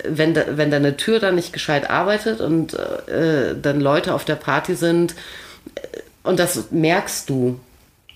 [0.07, 4.75] wenn, wenn deine Tür dann nicht gescheit arbeitet und äh, dann Leute auf der Party
[4.75, 5.15] sind
[5.75, 5.79] äh,
[6.23, 7.59] und das merkst du,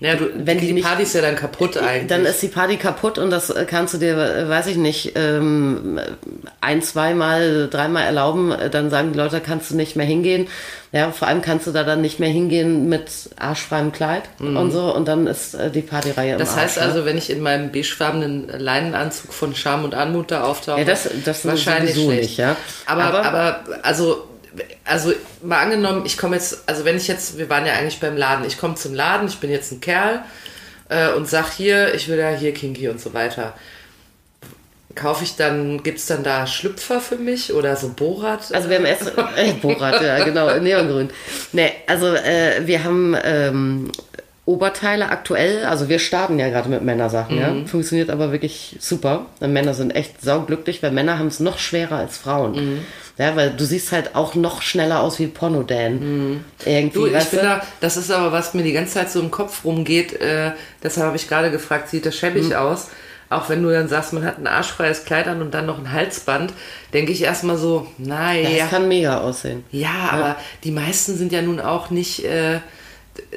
[0.00, 2.06] Ja, du, Wenn die nicht- Party ist ja dann kaputt eigentlich.
[2.08, 5.12] dann ist die Party kaputt und das äh, kannst du dir, äh, weiß ich nicht,
[5.14, 6.00] ähm,
[6.62, 10.48] ein, zweimal, dreimal erlauben, äh, dann sagen die Leute, kannst du nicht mehr hingehen.
[10.92, 14.92] Ja, vor allem kannst du da dann nicht mehr hingehen mit arschfreiem Kleid und so
[14.94, 16.38] und dann ist äh, die Partyreihe Mhm.
[16.38, 16.82] das Arsch, heißt ne?
[16.84, 21.10] also, wenn ich in meinem beigefarbenen Leinenanzug von Scham und Anmut da auftauche, Ja, das-
[21.26, 22.22] das wahrscheinlich schlecht.
[22.22, 22.56] nicht, ja.
[22.86, 24.26] Aber, Aber- aber, also,
[24.84, 28.16] also mal angenommen, ich komme jetzt, also wenn ich jetzt, wir waren ja eigentlich beim
[28.16, 30.22] Laden, ich komme zum Laden, ich bin jetzt ein Kerl
[30.88, 33.54] äh, und sag hier, ich will ja hier Kinky und so weiter.
[34.96, 38.52] Kaufe ich dann, gibt's dann da Schlüpfer für mich oder so Borat?
[38.52, 41.10] Also wir haben erst, äh, Borat, ja genau, Neongrün.
[41.52, 43.92] Nee, also äh, wir haben ähm,
[44.46, 47.54] Oberteile aktuell, also wir starten ja gerade mit Männersachen, ja.
[47.66, 49.26] Funktioniert aber wirklich super.
[49.38, 52.80] Männer sind echt sauglücklich, weil Männer haben es noch schwerer als Frauen.
[53.20, 56.42] Ja, weil du siehst halt auch noch schneller aus wie Pornodan.
[56.64, 59.30] Irgendwie, Du, ich bin da, das ist aber, was mir die ganze Zeit so im
[59.30, 60.52] Kopf rumgeht, äh,
[60.82, 62.52] deshalb habe ich gerade gefragt, sieht das schäbig Hm.
[62.54, 62.88] aus?
[63.28, 65.92] Auch wenn du dann sagst, man hat ein arschfreies Kleid an und dann noch ein
[65.92, 66.52] Halsband,
[66.92, 69.64] denke ich erstmal so, Das naja, kann mega aussehen.
[69.70, 72.58] ja, aber die meisten sind ja nun auch nicht, äh,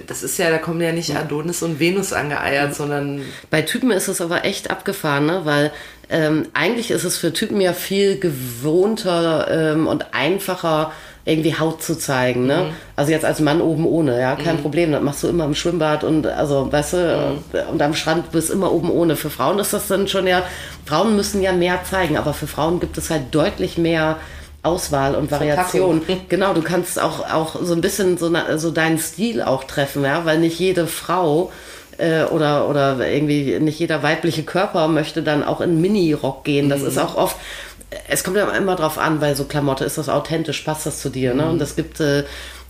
[0.07, 4.07] das ist ja, da kommen ja nicht Adonis und Venus angeeiert, sondern Bei Typen ist
[4.07, 5.41] es aber echt abgefahren, ne?
[5.43, 5.71] weil
[6.09, 10.91] ähm, eigentlich ist es für Typen ja viel gewohnter ähm, und einfacher,
[11.25, 12.45] irgendwie Haut zu zeigen.
[12.47, 12.73] Ne?
[12.95, 14.91] Also jetzt als Mann oben ohne, ja, kein Problem.
[14.91, 17.37] Das machst du immer im Schwimmbad und also, weißt du,
[17.71, 19.15] und am Strand bist du immer oben ohne.
[19.15, 20.43] Für Frauen ist das dann schon ja,
[20.85, 24.17] Frauen müssen ja mehr zeigen, aber für Frauen gibt es halt deutlich mehr
[24.63, 26.01] Auswahl und Variation.
[26.29, 30.25] Genau, du kannst auch, auch so ein bisschen so, so deinen Stil auch treffen, ja,
[30.25, 31.51] weil nicht jede Frau
[31.97, 36.69] äh, oder, oder irgendwie nicht jeder weibliche Körper möchte dann auch in Mini-Rock gehen.
[36.69, 37.37] Das ist auch oft,
[38.07, 41.09] es kommt ja immer drauf an, weil so Klamotte, ist das authentisch, passt das zu
[41.09, 41.49] dir, ne?
[41.49, 42.23] Und es gibt äh,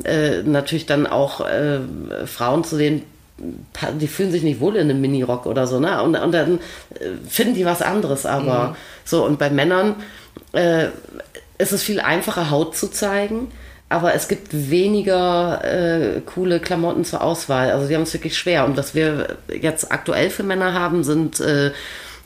[0.03, 1.79] äh, natürlich dann auch äh,
[2.25, 3.03] Frauen, zu denen
[3.99, 6.01] die fühlen sich nicht wohl in einem Minirock oder so, ne?
[6.03, 6.59] Und, und dann
[6.99, 9.95] äh, finden die was anderes, aber so, und bei Männern
[10.53, 10.87] äh,
[11.57, 13.51] ist es viel einfacher, Haut zu zeigen,
[13.93, 17.69] aber es gibt weniger äh, coole Klamotten zur Auswahl.
[17.71, 18.65] Also die haben es wirklich schwer.
[18.65, 21.67] Und was wir jetzt aktuell für Männer haben, sind äh,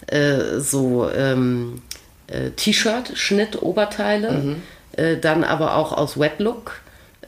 [0.08, 1.82] äh, so ähm,
[2.28, 4.56] äh, T-Shirt-Schnitt-Oberteile,
[4.94, 6.80] äh, dann aber auch aus Wet Look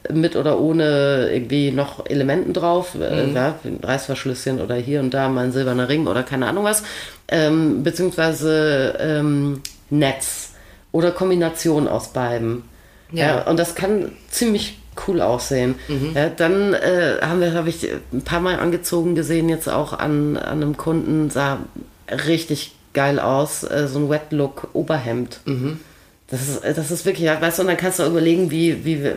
[0.10, 5.13] mit oder ohne irgendwie noch Elementen drauf, äh, ja, wie ein Reißverschlüsschen oder hier und
[5.13, 6.84] da mal ein silberner Ring oder keine Ahnung was,
[7.28, 10.54] ähm, beziehungsweise ähm, Netz
[10.93, 12.63] oder Kombination aus beiden.
[13.11, 13.25] Ja.
[13.27, 13.41] Ja.
[13.47, 15.75] und das kann ziemlich cool aussehen.
[16.13, 20.35] Ja, dann äh, haben wir, habe ich ein paar Mal angezogen gesehen, jetzt auch an,
[20.37, 21.59] an einem Kunden, sah
[22.27, 25.39] richtig geil aus, äh, so ein Wet Look Oberhemd.
[26.27, 29.11] Das ist, das ist wirklich, weißt du, und dann kannst du überlegen, wie, wie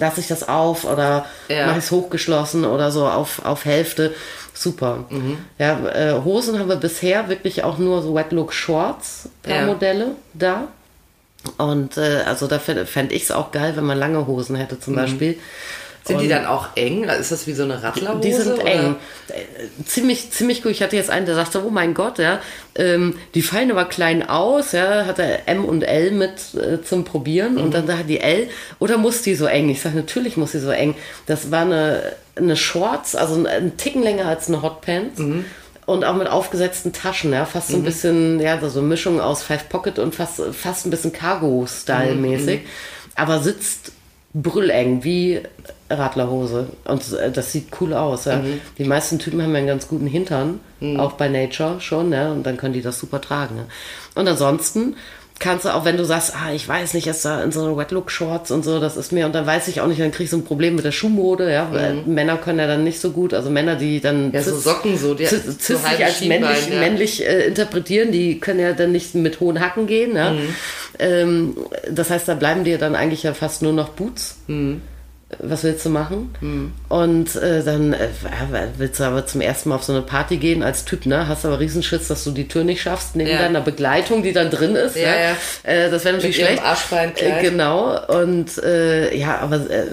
[0.00, 1.66] lasse ich das auf oder Ja.
[1.66, 4.12] mache ich es hochgeschlossen oder so auf, auf Hälfte.
[4.54, 5.04] Super.
[5.58, 9.66] Ja, äh, Hosen haben wir bisher wirklich auch nur so Wet Look Shorts per Ja.
[9.66, 10.68] Modelle da.
[11.58, 14.78] Und äh, also da fände fänd ich es auch geil, wenn man lange Hosen hätte
[14.78, 15.38] zum Beispiel.
[16.04, 17.04] sind die Und- dann auch eng?
[17.04, 18.20] Ist das wie so eine Rattlerhose?
[18.20, 18.66] die sind oder?
[18.66, 18.96] eng.
[19.28, 20.72] Äh, Ziemlich, ziemlich gut.
[20.72, 22.40] Ich hatte jetzt einen, der sagte, oh mein Gott, ja,
[22.74, 27.04] ähm, die fallen aber klein aus, ja, hat er M und L mit äh, zum
[27.04, 28.48] Probieren und dann sagt die L,
[28.78, 29.70] oder muss die so eng?
[29.70, 30.94] Ich sage, natürlich muss die so eng.
[31.26, 32.02] Das war eine,
[32.36, 35.20] eine Shorts, also ein, ein Ticken länger als eine Hotpants.
[35.90, 39.42] Und auch mit aufgesetzten Taschen, ja, fast so ein bisschen, ja, so eine Mischung aus
[39.42, 42.60] Five Pocket und fast, fast ein bisschen Cargo-Style-mäßig.
[43.16, 43.90] Aber sitzt
[44.32, 45.40] brülleng, wie
[45.88, 46.68] Radlerhose.
[46.84, 48.26] Und äh, das sieht cool aus.
[48.26, 48.40] Ja.
[48.78, 50.60] Die meisten Typen haben ja einen ganz guten Hintern,
[50.96, 53.56] auch bei Nature schon, ja, und dann können die das super tragen.
[53.56, 53.64] Ja.
[54.14, 54.94] Und ansonsten
[55.40, 57.90] kannst du auch, wenn du sagst, ah, ich weiß nicht, ist da in so Wet
[57.90, 60.24] Look Shorts und so, das ist mir, und dann weiß ich auch nicht, dann krieg
[60.26, 63.10] ich so ein Problem mit der Schuhmode, ja, weil Männer können ja dann nicht so
[63.10, 65.96] gut, also Männer, die dann Ja, so cis- Socken so, die- cis- so cis halbe
[65.96, 66.78] sich als männlich, ja.
[66.78, 70.30] männlich äh, interpretieren, die können ja dann nicht mit hohen Hacken gehen, ja.
[70.32, 70.54] Mhm.
[70.98, 71.56] Ähm,
[71.90, 74.36] das heißt, da bleiben dir dann eigentlich ja fast nur noch Boots.
[74.46, 74.82] Mhm.
[75.38, 76.34] Was willst du machen?
[76.88, 78.08] Und äh, dann äh,
[78.78, 81.28] willst du aber zum ersten Mal auf so eine Party gehen als Typ, ne?
[81.28, 83.38] Hast aber Riesenschiss, dass du die Tür nicht schaffst, neben Ja.
[83.38, 84.96] deiner Begleitung, die dann drin ist.
[84.96, 85.16] Ja, ne?
[85.64, 85.70] ja.
[85.70, 86.64] Äh, das wäre natürlich Mit schlecht.
[86.64, 87.44] arschfreien Kleid.
[87.44, 88.06] Äh, genau.
[88.08, 89.86] Und äh, ja, aber äh,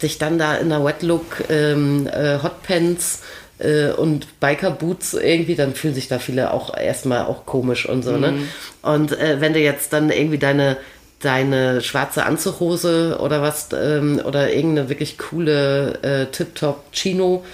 [0.00, 3.22] dich dann da in der Wet Look ähm, äh, Hotpants
[3.58, 8.16] äh, und Biker-Boots irgendwie, dann fühlen sich da viele auch erstmal auch komisch und so,
[8.16, 8.30] ne?
[8.32, 8.48] Mhm.
[8.82, 10.76] Und äh, wenn du jetzt dann irgendwie deine
[11.24, 17.44] deine schwarze Anzughose oder was ähm, oder irgendeine wirklich coole äh, Tip-Top Chino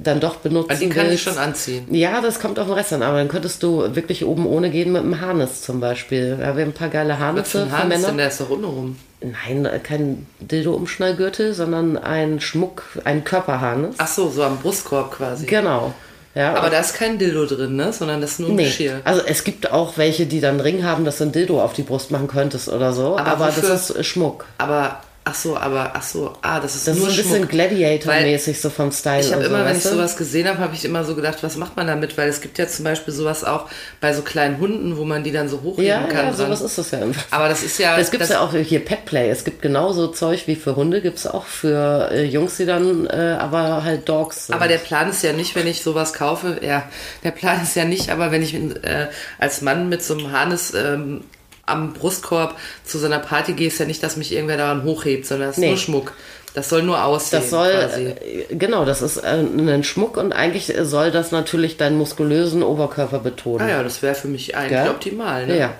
[0.00, 1.24] dann doch benutzen Also die kann ich willst.
[1.24, 1.92] schon anziehen.
[1.92, 4.92] Ja, das kommt auf den Rest an, aber dann könntest du wirklich oben ohne gehen
[4.92, 6.36] mit einem Harness zum Beispiel.
[6.40, 8.06] Ja, wir haben ein paar geile Harnisse für Hans, Männer.
[8.08, 8.96] denn der ist doch untenrum.
[9.20, 13.96] Nein, äh, kein Dildo-Umschnallgürtel, sondern ein Schmuck, ein Körperharness.
[13.98, 15.46] Ach so, so am Brustkorb quasi.
[15.46, 15.92] Genau.
[16.34, 17.92] Ja, Aber da ist kein Dildo drin, ne?
[17.92, 18.64] Sondern das ist nur ein nee.
[18.64, 19.00] Geschirr.
[19.04, 21.72] Also es gibt auch welche, die dann einen Ring haben, dass du ein Dildo auf
[21.72, 23.18] die Brust machen könntest oder so.
[23.18, 24.44] Aber Aber, das ist Schmuck.
[24.58, 27.48] Aber, ach so, aber, ach so, ah, das ist Das nur ist ein bisschen.
[27.48, 29.20] Gladiator-mäßig so vom Style.
[29.20, 29.88] Ich habe immer, so, wenn ich du?
[29.90, 32.16] sowas gesehen habe, habe ich immer so gedacht, was macht man damit?
[32.16, 33.66] Weil es gibt ja zum Beispiel sowas auch
[34.00, 36.26] bei so kleinen Hunden, wo man die dann so hochheben Ja, kann.
[36.26, 37.00] ja, sowas ist das ja.
[37.30, 37.96] Aber das ist ja.
[37.96, 39.28] Das gibt es ja auch hier Petplay.
[39.30, 43.06] Es gibt genauso Zeug wie für Hunde, gibt es auch für äh, Jungs, die dann
[43.06, 44.54] äh, aber halt Dogs sind.
[44.54, 46.88] Aber der Plan ist ja nicht, wenn ich sowas kaufe, ja,
[47.24, 49.08] der Plan ist ja nicht, aber wenn ich äh,
[49.38, 51.24] als Mann mit so einem Harness ähm,
[51.68, 55.26] am Brustkorb zu so einer Party gehe, ist ja nicht, dass mich irgendwer daran hochhebt,
[55.26, 55.68] sondern das ist Nee.
[55.68, 56.12] nur Schmuck.
[56.54, 57.40] Das soll nur aussehen.
[57.40, 58.04] das soll, quasi.
[58.06, 63.18] äh, genau, das ist äh, ein Schmuck und eigentlich soll das natürlich deinen muskulösen Oberkörper
[63.18, 63.66] betonen.
[63.66, 64.90] Ah ja, das wäre für mich eigentlich Gell?
[64.90, 65.46] optimal.
[65.46, 65.58] Ne?
[65.58, 65.74] Ja.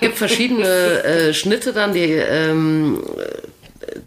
[0.00, 0.66] gibt verschiedene
[1.04, 3.02] äh, Schnitte dann, die ähm,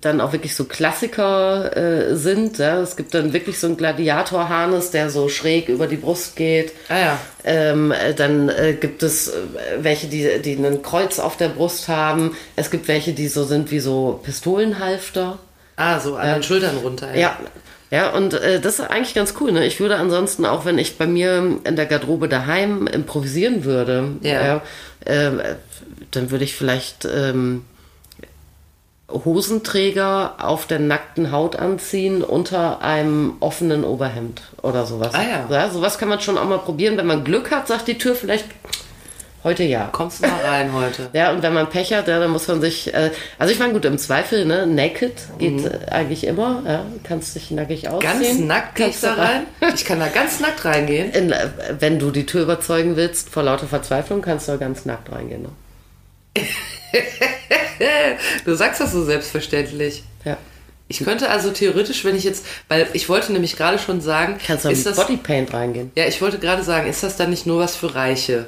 [0.02, 2.58] dann auch wirklich so Klassiker äh, sind.
[2.58, 2.80] Ja?
[2.82, 6.72] Es gibt dann wirklich so einen Gladiatorharness, der so schräg über die Brust geht.
[6.90, 7.20] Ah ja.
[7.44, 9.34] Ähm, äh, dann äh, gibt es äh,
[9.80, 12.36] welche, die, die ein Kreuz auf der Brust haben.
[12.56, 15.40] Es gibt welche, die so sind wie so Pistolenhalfter.
[15.76, 17.16] Ah, so an den Schultern runter.
[17.16, 17.38] Ja.
[17.92, 19.52] Ja, und äh, das ist eigentlich ganz cool.
[19.52, 19.66] Ne?
[19.66, 24.62] Ich würde ansonsten auch, wenn ich bei mir in der Garderobe daheim improvisieren würde, Ja.
[25.06, 25.56] ähm, äh,
[26.12, 27.64] dann würde ich vielleicht ähm,
[29.10, 35.14] Hosenträger auf der nackten Haut anziehen unter einem offenen Oberhemd oder sowas.
[35.14, 35.48] Ah ja.
[35.50, 35.70] ja.
[35.70, 36.98] Sowas kann man schon auch mal probieren.
[36.98, 38.46] Wenn man Glück hat, sagt die Tür vielleicht
[39.44, 39.90] heute ja.
[39.92, 41.10] Kommst du mal rein heute?
[41.14, 43.74] Ja, und wenn man Pech hat, ja, dann muss man sich, äh, also ich meine,
[43.74, 48.18] gut, im Zweifel, ne, naked geht äh, eigentlich immer, ja, kannst dich nackig ausziehen.
[48.18, 48.24] Mhm.
[48.24, 49.44] Ganz nackt Kannst da du rein?
[49.76, 51.12] Ich kann da ganz nackt reingehen.
[51.12, 51.50] In, äh,
[51.80, 55.44] wenn du die Tür überzeugen willst, vor lauter Verzweiflung, kannst du da ganz nackt reingehen.
[55.44, 55.50] Ne?
[58.46, 60.04] Du sagst das so selbstverständlich.
[60.24, 60.38] Ja.
[60.88, 64.66] Ich könnte also theoretisch, wenn ich jetzt, weil ich wollte nämlich gerade schon sagen, Kannst
[64.66, 65.92] du ist das, Bodypaint reingehen.
[65.96, 68.46] ja, ich wollte gerade sagen, ist das dann nicht nur was für Reiche?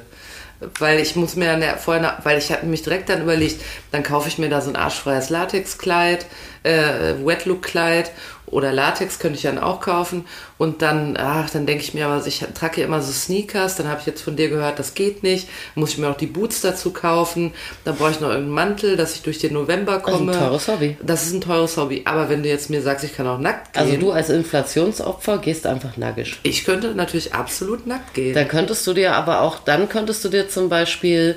[0.79, 3.61] Weil ich muss mir dann vorher, weil ich hatte mich direkt dann überlegt,
[3.91, 6.25] dann kaufe ich mir da so ein arschfreies Latexkleid,
[6.63, 8.11] äh, Wetlook-Kleid
[8.49, 10.25] oder Latex könnte ich dann auch kaufen
[10.57, 13.87] und dann, ach, dann denke ich mir, aber ich trage ja immer so Sneakers, dann
[13.87, 16.61] habe ich jetzt von dir gehört, das geht nicht, muss ich mir auch die Boots
[16.61, 20.31] dazu kaufen, dann brauche ich noch irgendeinen Mantel, dass ich durch den November ist komme.
[20.31, 20.97] ein teures Hobby.
[21.03, 23.73] Das ist ein teures Hobby, aber wenn du jetzt mir sagst, ich kann auch nackt
[23.73, 26.39] gehen, Also du als Inflationsopfer gehst einfach nackig.
[26.43, 28.33] ich könnte natürlich absolut nackt gehen.
[28.33, 31.35] Dann könntest du dir aber auch, dann könntest du dir zum Beispiel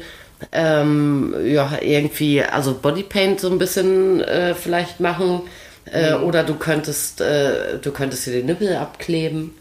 [0.52, 5.42] ähm, ja irgendwie, also Bodypaint so ein bisschen äh, vielleicht machen.
[5.90, 6.24] Äh, Mhm.
[6.24, 9.54] Oder du könntest, äh, du könntest dir die Nippel abkleben.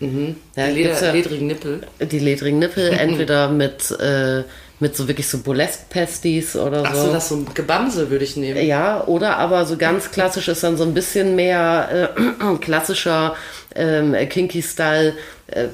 [0.55, 1.81] Ja, die Leder, ja- ledrigen Nippel.
[1.99, 4.43] die ledrigen Nippel, entweder mit, äh,
[4.81, 7.07] mit so wirklich so Burlesque-Pasties oder Ach so.
[7.07, 8.63] so, das so ein Gebamse würde ich nehmen.
[8.65, 13.35] Ja, oder aber so ganz klassisch ist dann so ein bisschen mehr äh, klassischer
[13.75, 15.13] ähm, Kinky-Style.
[15.47, 15.67] Äh,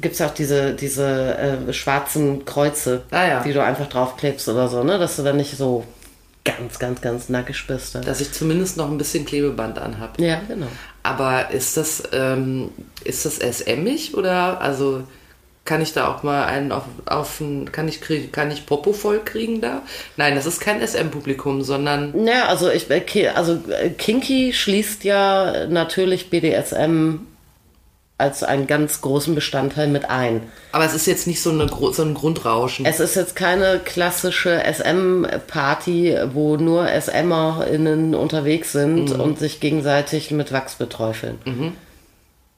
[0.00, 1.36] Gibt es auch diese, diese
[1.68, 3.42] äh, schwarzen Kreuze, Ah, ja.
[3.42, 4.98] die du einfach draufklebst oder so, ne?
[4.98, 5.84] Dass du dann nicht so
[6.46, 7.94] ganz, ganz, ganz nackig bist.
[7.94, 8.00] Ne?
[8.00, 10.18] Dass ich zumindest noch ein bisschen Klebeband anhab.
[10.18, 10.68] Ja, genau.
[11.02, 12.70] Aber ist das, ähm,
[13.04, 15.04] ist das SMig oder also
[15.66, 18.92] kann ich da auch mal einen auf, auf ein, kann ich krieg, kann ich Popo
[18.92, 19.82] voll kriegen da?
[20.16, 25.66] Nein, das ist kein SM-Publikum, sondern Naja, also ich, äh, also äh, Kinky schließt ja
[25.68, 27.18] natürlich BDSM
[28.18, 30.42] als einen ganz großen Bestandteil mit ein.
[30.72, 32.86] aber es ist jetzt nicht so, eine, so ein Grundrauschen.
[32.86, 39.20] Es ist jetzt keine klassische SM-Party, wo nur SMerInnen unterwegs sind Mhm.
[39.20, 41.74] und sich gegenseitig mit Wachs beträufeln.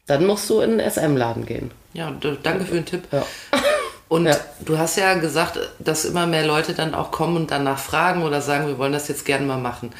[0.07, 1.71] Dann musst du in einen SM-Laden gehen.
[1.93, 3.03] Ja, danke für den Tipp.
[3.13, 3.25] Ja.
[4.09, 4.37] Und Ja.
[4.65, 8.41] du hast ja gesagt, dass immer mehr Leute dann auch kommen und danach fragen oder
[8.41, 9.91] sagen, wir wollen das jetzt gerne mal machen.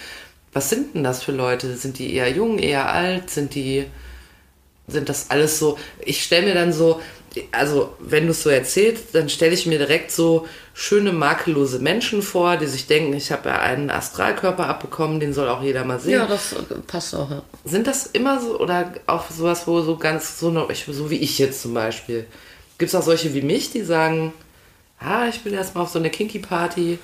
[0.55, 1.77] Was sind denn das für Leute?
[1.77, 3.29] Sind die eher jung, eher alt?
[3.29, 3.85] Sind die,
[4.89, 5.79] sind das alles so?
[6.01, 7.01] Ich stelle mir dann so,
[7.53, 12.23] also wenn du es so erzählst, dann stelle ich mir direkt so schöne makellose Menschen
[12.23, 16.01] vor, die sich denken, ich habe ja einen Astralkörper abbekommen, den soll auch jeder mal
[16.01, 16.13] sehen.
[16.21, 17.31] Ja, das äh, passt auch.
[17.31, 17.43] Ja.
[17.65, 21.39] Sind das immer so oder auch sowas, wo so ganz so, ich- so wie ich
[21.39, 22.27] jetzt zum Beispiel?
[22.79, 24.33] Gibt es auch solche wie mich, die sagen,
[25.01, 26.99] ah, ich will erstmal auf so eine Kinky-Party?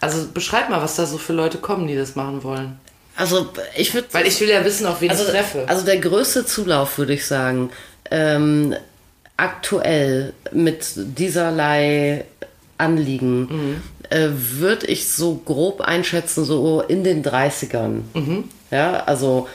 [0.00, 2.78] Also beschreib mal, was da so für Leute kommen, die das machen wollen.
[3.16, 5.64] Also ich würde Weil ich will ja wissen, auf wen also, ich treffe.
[5.66, 7.70] also der größte Zulauf, würde ich sagen,
[8.10, 8.74] ähm,
[9.36, 12.24] aktuell mit dieserlei
[12.78, 13.82] Anliegen Mhm.
[14.10, 18.02] äh, würde ich so grob einschätzen, so in den 30ern.
[18.14, 18.44] Mhm.
[18.70, 19.48] Ja, also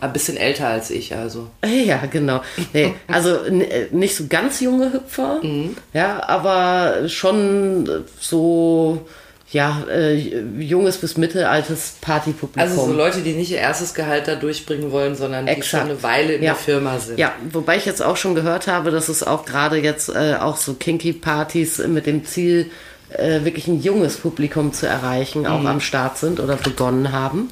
[0.00, 1.48] Ein bisschen älter als ich, also.
[1.84, 2.40] ja, genau.
[2.72, 5.76] Nee, also äh, nicht so ganz junge Hüpfer, Mhm.
[5.92, 9.06] ja, aber schon äh, so
[9.52, 10.14] ja, äh,
[10.60, 12.62] junges bis mittelaltes Partypublikum.
[12.62, 15.82] Also so Leute, die nicht ihr erstes Gehalt da durchbringen wollen, sondern die Exakt.
[15.82, 16.52] schon eine Weile in Ja.
[16.52, 17.18] der Firma sind.
[17.18, 20.56] Ja, wobei ich jetzt auch schon gehört habe, dass es auch gerade jetzt äh, auch
[20.56, 22.70] so Kinky-Partys mit dem Ziel,
[23.10, 27.50] äh, wirklich ein junges Publikum zu erreichen, auch am Start sind oder begonnen haben.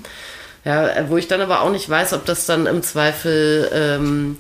[0.64, 4.36] Ja, wo ich dann aber auch nicht weiß, ob das dann im Zweifel ähm,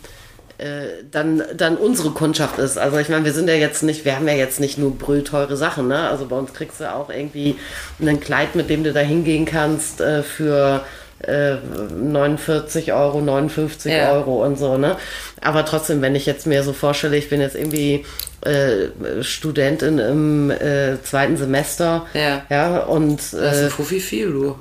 [0.58, 2.78] äh, dann, dann unsere Kundschaft ist.
[2.78, 5.56] Also ich meine, wir sind ja jetzt nicht, wir haben ja jetzt nicht nur brüllteure
[5.56, 6.08] Sachen, ne?
[6.08, 7.56] Also bei uns kriegst du auch irgendwie
[8.00, 10.84] ein Kleid, mit dem du da hingehen kannst äh, für
[11.20, 11.56] äh,
[11.96, 14.12] 49 Euro, 59 Ja.
[14.12, 14.96] Euro und so, ne?
[15.40, 18.04] Aber trotzdem, wenn ich jetzt mir so vorstelle, ich bin jetzt irgendwie
[18.42, 22.42] äh, Studentin im äh, zweiten Semester, Ja.
[22.50, 24.56] ja, und Das ist äh, ein Fuffi viel, du.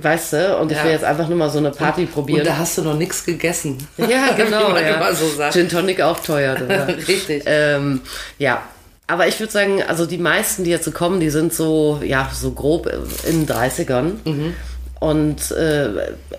[0.00, 0.84] weißt du, und ich Ja.
[0.84, 2.40] will jetzt einfach nur mal so eine Party probieren.
[2.40, 3.78] Und da hast du noch nichts gegessen.
[3.96, 4.76] Ja, genau.
[4.76, 5.12] Ja.
[5.14, 5.24] so.
[5.50, 6.56] Gin Tonic auch teuer.
[7.08, 7.42] Richtig.
[7.46, 8.00] ähm,
[8.38, 8.62] ja.
[9.06, 12.30] Aber ich würde sagen, also die meisten, die jetzt so kommen, die sind so, ja,
[12.32, 12.86] so grob
[13.28, 14.12] in den 30ern.
[14.24, 14.54] Mhm.
[15.00, 15.88] Und äh,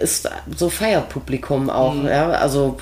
[0.01, 2.07] ist so Feierpublikum auch, Mhm.
[2.07, 2.29] ja.
[2.31, 2.77] Also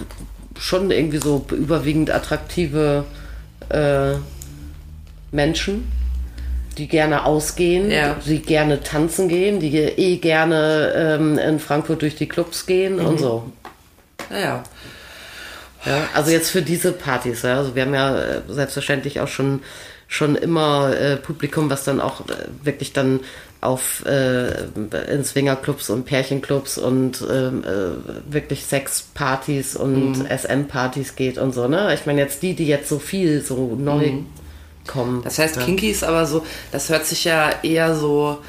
[0.59, 3.05] schon irgendwie so überwiegend attraktive
[3.70, 4.14] äh,
[5.32, 5.91] Menschen,
[6.78, 8.16] die gerne ausgehen, Ja.
[8.26, 13.05] die gerne tanzen gehen, die eh gerne ähm, in Frankfurt durch die Clubs gehen Mhm.
[13.05, 13.51] und so.
[14.30, 14.64] Naja.
[15.86, 17.57] Ja, also jetzt für diese Partys, ja.
[17.57, 19.62] Also wir haben ja äh, selbstverständlich auch schon
[20.12, 22.34] schon immer äh, Publikum, was dann auch äh,
[22.64, 23.22] wirklich dann
[23.62, 24.66] auf äh,
[25.09, 31.93] in Swingerclubs und Pärchenclubs und ähm, äh, wirklich Sexpartys und SM-Partys geht und so, ne?
[31.93, 34.12] Ich meine jetzt die, die jetzt so viel so neu
[34.86, 35.22] kommen.
[35.24, 38.39] Das heißt, Kinky ist aber so, das hört sich ja eher so,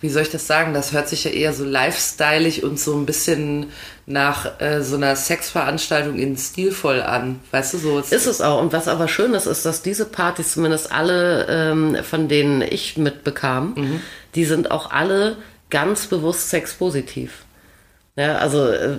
[0.00, 3.04] wie soll ich das sagen, das hört sich ja eher so lifestyleig und so ein
[3.04, 3.66] bisschen
[4.10, 7.40] nach äh, so einer Sexveranstaltung in stilvoll an.
[7.50, 7.98] Weißt du, so.
[7.98, 8.60] Ist es auch.
[8.60, 12.96] Und was aber schön ist, ist, dass diese Partys zumindest alle, ähm, von denen ich
[12.96, 14.00] mitbekam,
[14.34, 15.36] die sind auch alle
[15.70, 17.44] ganz bewusst sexpositiv.
[18.16, 18.98] Ja, also äh,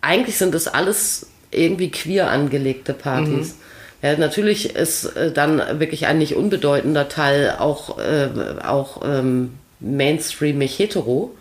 [0.00, 3.56] eigentlich sind es alles irgendwie queer angelegte Partys.
[4.02, 8.28] Ja, natürlich ist äh, dann wirklich ein nicht unbedeutender Teil auch, äh,
[8.64, 11.34] auch ähm, mainstreamig hetero.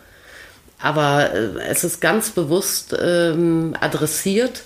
[0.82, 4.64] Aber äh, es ist ganz bewusst ähm, adressiert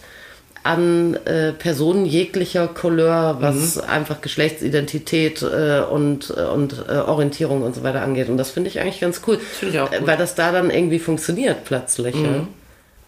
[0.64, 7.76] an äh, Personen jeglicher Couleur, was einfach Geschlechtsidentität äh, und, äh, und äh, Orientierung und
[7.76, 8.30] so weiter angeht.
[8.30, 9.38] Und das finde ich eigentlich ganz cool.
[9.38, 10.08] Finde ich auch Äh, gut.
[10.08, 12.16] Weil das da dann irgendwie funktioniert plötzlich.
[12.16, 12.48] Ja?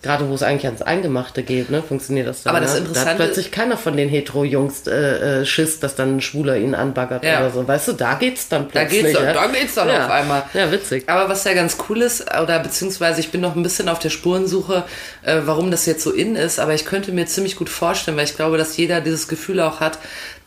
[0.03, 2.55] Gerade wo es eigentlich ans Eingemachte geht, ne, funktioniert das dann.
[2.55, 2.81] Aber das ne?
[2.81, 6.55] Da hat Interessante- plötzlich keiner von den Hetero-Jungs äh, äh, Schiss, dass dann ein Schwuler
[6.55, 7.39] ihn anbaggert Ja.
[7.39, 7.67] oder so.
[7.67, 9.01] Weißt du, da geht's dann Da plötzlich.
[9.05, 9.33] geht's, ja?
[9.33, 10.05] da geht's dann ja.
[10.05, 10.43] auf einmal.
[10.53, 11.09] Ja, witzig.
[11.09, 14.11] Aber was ja ganz cool ist, oder beziehungsweise ich bin noch ein bisschen auf der
[14.11, 14.83] Spurensuche,
[15.23, 18.25] äh, warum das jetzt so in ist, aber ich könnte mir ziemlich gut vorstellen, weil
[18.25, 19.97] ich glaube, dass jeder dieses Gefühl auch hat,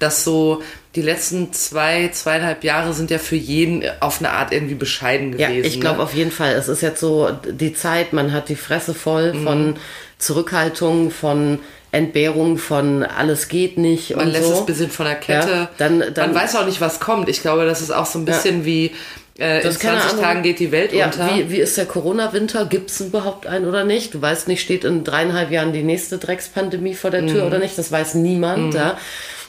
[0.00, 0.62] dass so
[0.96, 5.48] die letzten zwei, zweieinhalb Jahre sind ja für jeden auf eine Art irgendwie bescheiden Ja,
[5.48, 5.66] gewesen.
[5.66, 6.02] ich glaube ne?
[6.02, 6.52] auf jeden Fall.
[6.54, 9.76] Es ist jetzt so die Zeit, man hat die Fresse voll von
[10.18, 11.58] Zurückhaltung, von
[11.92, 14.52] Entbehrung, von alles geht nicht Man und lässt so.
[14.52, 15.50] es ein bisschen von der Kette.
[15.50, 17.28] Ja, dann- dann- Man weiß auch nicht, was kommt.
[17.28, 18.92] Ich glaube, das ist auch so ein bisschen wie
[19.38, 20.24] äh, in Das ist keine 20 Ahnung.
[20.24, 21.34] Tagen geht die Welt ja, unter.
[21.34, 22.66] Wie, wie ist der Corona-Winter?
[22.66, 24.12] Gibt es überhaupt einen oder nicht?
[24.14, 27.26] Du weißt nicht, steht in dreieinhalb Jahren die nächste Dreckspandemie vor der Mhm.
[27.28, 27.76] Tür oder nicht?
[27.78, 28.74] Das weiß niemand.
[28.74, 28.98] Ja.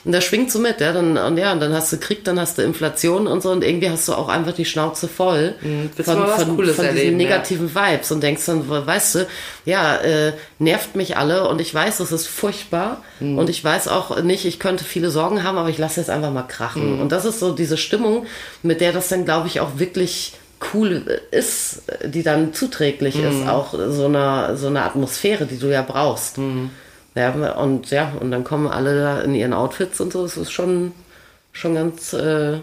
[0.04, 0.92] Und das schwingt so mit, ja.
[0.92, 3.62] Dann, und ja, und dann hast du Krieg, dann hast du Inflation und so und
[3.62, 5.90] irgendwie hast du auch einfach die Schnauze voll Mhm.
[6.02, 7.28] Von, von, Cooles von diesen erleben, ja.
[7.28, 9.26] negativen Vibes und denkst dann, weißt du,
[9.64, 13.38] ja, äh, nervt mich alle und ich weiß, es ist furchtbar Mhm.
[13.38, 16.32] und ich weiß auch nicht, ich könnte viele Sorgen haben, aber ich lasse jetzt einfach
[16.32, 16.96] mal krachen.
[16.96, 17.00] Mhm.
[17.02, 18.26] Und das ist so diese Stimmung,
[18.62, 20.32] mit der das dann, glaube ich, auch wirklich
[20.74, 23.42] cool ist, die dann zuträglich Mhm.
[23.42, 26.38] ist, auch so eine, so eine Atmosphäre, die du ja brauchst.
[27.14, 30.50] Ja, und ja, und dann kommen alle da in ihren Outfits und so, es ist
[30.50, 30.92] schon,
[31.52, 32.60] schon ganz äh, Also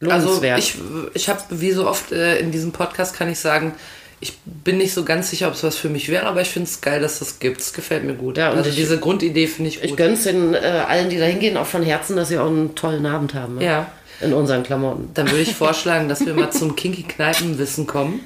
[0.00, 0.58] lohnenswert.
[0.58, 0.74] ich,
[1.14, 3.74] ich habe, wie so oft äh, in diesem Podcast kann ich sagen,
[4.20, 6.68] ich bin nicht so ganz sicher, ob es was für mich wäre, aber ich finde
[6.68, 7.60] es geil, dass das gibt.
[7.60, 8.38] Es gefällt mir gut.
[8.38, 9.96] Ja, und also ich- diese Grundidee finde ich Ich gut.
[9.98, 13.04] gönn's den äh, allen, die da hingehen, auch von Herzen, dass sie auch einen tollen
[13.06, 13.56] Abend haben.
[13.56, 13.64] ne?
[13.64, 13.90] Ja.
[14.20, 15.10] In unseren Klamotten.
[15.14, 18.20] Dann würde ich vorschlagen, dass wir mal zum Kinky Kneipenwissen kommen,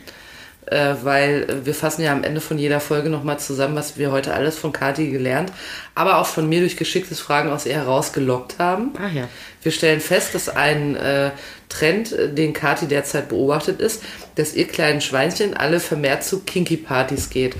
[0.71, 4.35] weil äh, wir fassen ja am Ende von jeder Folge nochmal zusammen, was wir heute
[4.35, 5.53] alles von Kati gelernt,
[5.95, 8.93] aber auch von mir durch geschicktes Fragen aus ihr herausgelockt haben.
[8.99, 9.29] Ach ja.
[9.63, 11.31] Wir stellen fest, dass ein äh,
[11.69, 14.03] Trend, äh, den Kati derzeit beobachtet ist,
[14.35, 17.57] dass ihr kleinen Schweinchen alle vermehrt zu Kinky-Partys geht.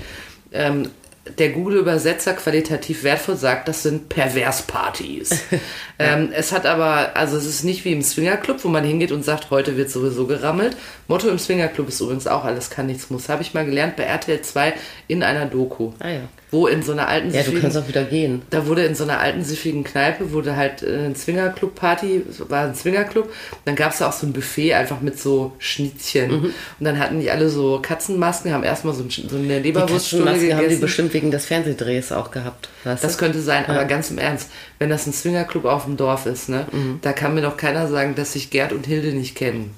[0.51, 0.89] Ähm,
[1.37, 5.29] der Google-Übersetzer qualitativ wertvoll sagt, das sind Perverspartys.
[5.99, 9.23] ähm, es hat aber, also es ist nicht wie im Swingerclub, wo man hingeht und
[9.23, 10.77] sagt, heute wird sowieso gerammelt.
[11.07, 13.29] Motto im Swingerclub ist übrigens auch alles kann, nichts muss.
[13.29, 14.73] Habe ich mal gelernt bei RTL 2
[15.07, 15.93] in einer Doku.
[15.99, 16.21] Ah ja.
[16.49, 18.41] Wo in so einer alten Ja, du kannst auch wieder gehen.
[18.51, 22.73] da wurde in so einer alten siffigen Kneipe, wurde halt äh, ein Swingerclub-Party, war ein
[22.75, 23.29] Swingerclub.
[23.65, 26.31] Dann gab es da auch so ein Buffet einfach mit so Schnittchen.
[26.31, 26.43] Mhm.
[26.45, 26.53] Und
[26.85, 30.59] dann hatten die alle so Katzenmasken, haben erstmal so, so eine Die Leberwurststulle Katzenmaske haben
[30.59, 30.81] die gegessen.
[30.81, 32.69] bestimmt wegen des Fernsehdrehs auch gehabt.
[32.85, 33.19] Weißt Das du?
[33.19, 36.65] könnte sein, aber ganz im Ernst, wenn das ein Swingerclub auf dem Dorf ist, ne,
[36.71, 36.99] Mhm.
[37.01, 39.71] da kann mir doch keiner sagen, dass sich Gerd und Hilde nicht kennen.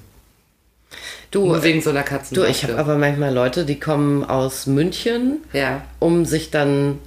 [1.30, 2.50] Du, Nur wegen so einer du Katzenmaske.
[2.50, 5.82] ich habe aber manchmal Leute, die kommen aus München, ja.
[6.00, 6.98] um sich dann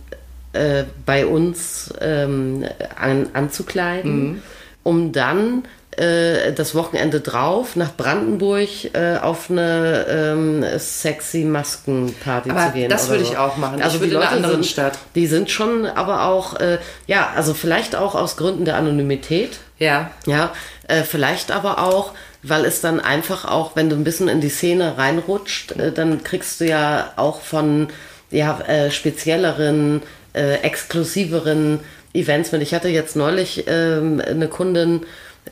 [0.53, 2.63] äh, bei uns ähm,
[2.99, 4.41] an, anzukleiden, Mhm.
[4.83, 5.63] um dann
[5.97, 12.89] äh, das Wochenende drauf nach Brandenburg äh, auf eine ähm, sexy Maskenparty Aber zu gehen.
[12.89, 13.31] das würde so.
[13.33, 13.79] ich auch machen.
[13.79, 14.97] Ich Also die in einer Leute anderen sind, Stadt.
[15.15, 19.59] Die sind schon aber auch, äh, ja, also vielleicht auch aus Gründen der Anonymität.
[19.79, 20.11] Ja.
[20.25, 20.51] Ja,
[20.87, 22.13] äh, vielleicht aber auch,
[22.43, 26.23] weil es dann einfach auch, wenn du ein bisschen in die Szene reinrutscht, äh, dann
[26.23, 27.87] kriegst du ja auch von
[28.29, 30.01] ja, äh, spezielleren,
[30.33, 31.79] äh, exklusiveren
[32.13, 32.61] Events mit.
[32.61, 35.01] Ich hatte jetzt neulich ähm, eine Kundin,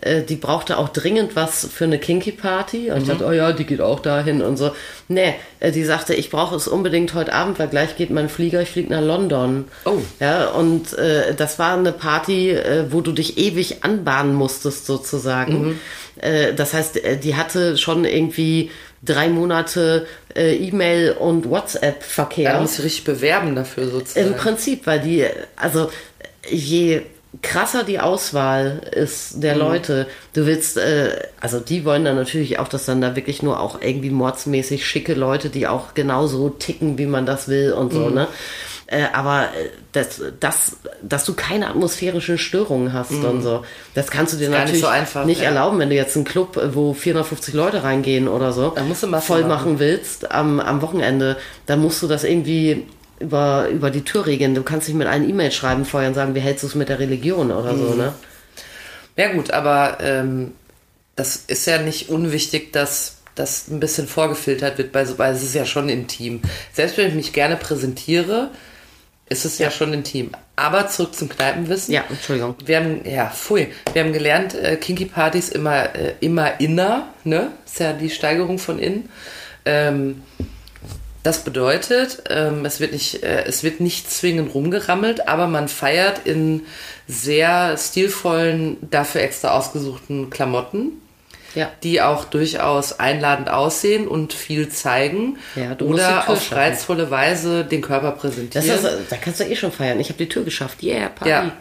[0.02, 2.92] äh, die brauchte auch dringend was für eine Kinky Party.
[2.92, 4.72] Und ich dachte, oh ja, die geht auch dahin und so.
[5.08, 8.62] Nee, äh, die sagte, ich brauche es unbedingt heute Abend, weil gleich geht mein Flieger,
[8.62, 9.66] ich fliege nach London.
[9.86, 10.00] Oh.
[10.20, 15.80] Ja, und äh, das war eine Party, äh, wo du dich ewig anbahnen musstest, sozusagen.
[16.18, 18.72] Äh, das heißt, äh, die hatte schon irgendwie
[19.04, 22.54] drei Monate äh, E-Mail und WhatsApp-Verkehr.
[22.54, 24.28] Da muss ich richtig bewerben dafür sozusagen.
[24.28, 25.26] Im Prinzip, weil die,
[25.56, 25.90] also
[26.50, 27.02] je
[27.42, 32.68] krasser die Auswahl ist der Leute, du willst, äh, also die wollen dann natürlich auch,
[32.68, 37.06] dass dann da wirklich nur auch irgendwie mordsmäßig schicke Leute, die auch genauso ticken, wie
[37.06, 38.28] man das will und so, ne?
[38.88, 43.64] Äh, aber äh, das, das, dass du keine atmosphärischen Störungen hast und so,
[43.94, 45.48] das kannst du dir gar nicht natürlich so einfach, nicht ja.
[45.48, 48.74] erlauben, wenn du jetzt einen Club, äh, wo 450 Leute reingehen oder so,
[49.22, 49.50] voll machen.
[49.50, 52.86] machen willst am, am Wochenende, dann musst du das irgendwie
[53.22, 54.56] über, über die Tür regeln.
[54.56, 56.90] Du kannst nicht mit einem E-Mail schreiben vorher und sagen, wie hältst du es mit
[56.90, 58.14] der Religion oder so, ne?
[59.16, 60.54] Ja gut, aber ähm,
[61.16, 65.44] das ist ja nicht unwichtig, dass das ein bisschen vorgefiltert wird, bei so, weil es
[65.44, 66.42] ist ja schon intim.
[66.74, 68.50] Selbst wenn ich mich gerne präsentiere,
[69.30, 70.32] ist es ja, schon intim.
[70.58, 71.94] Aber zurück zum Kneipenwissen.
[71.94, 72.56] Ja, Entschuldigung.
[72.66, 73.70] Wir haben, ja, pfui.
[73.94, 77.52] Wir haben gelernt, äh, Kinky-Partys immer, äh, immer inner, ne?
[77.66, 79.10] Ist ja die Steigerung von innen.
[79.64, 80.22] Ähm,
[81.24, 86.22] das bedeutet, ähm, es, wird nicht, äh, es wird nicht zwingend rumgerammelt, aber man feiert
[86.26, 86.64] in
[87.08, 90.94] sehr stilvollen, dafür extra ausgesuchten Klamotten,
[91.54, 91.70] Ja.
[91.84, 97.82] die auch durchaus einladend aussehen und viel zeigen Ja, du oder auf reizvolle Weise den
[97.82, 98.66] Körper Das präsentieren.
[98.68, 100.00] ist, da kannst du eh schon feiern.
[100.00, 100.82] Ich habe die Tür geschafft.
[100.82, 101.30] Yeah, Party.
[101.30, 101.52] ja.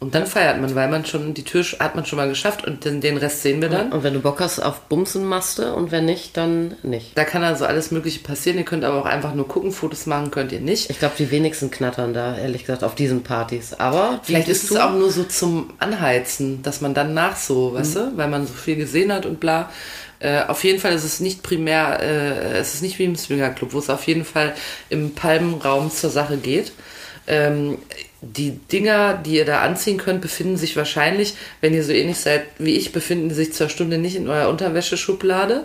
[0.00, 2.84] Und dann feiert man, weil man schon die Tür hat man schon mal geschafft und
[2.84, 3.90] den, den Rest sehen wir dann.
[3.90, 5.74] Und wenn du Bock hast auf Bumsen, machst du.
[5.74, 7.18] Und wenn nicht, dann nicht.
[7.18, 8.58] Da kann also alles Mögliche passieren.
[8.58, 10.88] Ihr könnt aber auch einfach nur gucken, Fotos machen könnt ihr nicht.
[10.90, 13.74] Ich glaube, die wenigsten knattern da, ehrlich gesagt, auf diesen Partys.
[13.74, 17.96] Aber Vielleicht ist es auch nur so zum Anheizen, dass man dann nach so, weißt
[17.96, 19.68] du, weil man so viel gesehen hat und bla.
[20.20, 23.72] Äh, auf jeden Fall ist es nicht primär, äh, es ist nicht wie im Swingerclub,
[23.72, 24.54] wo es auf jeden Fall
[24.90, 26.72] im Palmenraum zur Sache geht.
[27.26, 27.78] Ähm,
[28.20, 32.42] die Dinger, die ihr da anziehen könnt, befinden sich wahrscheinlich, wenn ihr so ähnlich seid
[32.58, 35.64] wie ich, befinden sich zur Stunde nicht in eurer Unterwäscheschublade.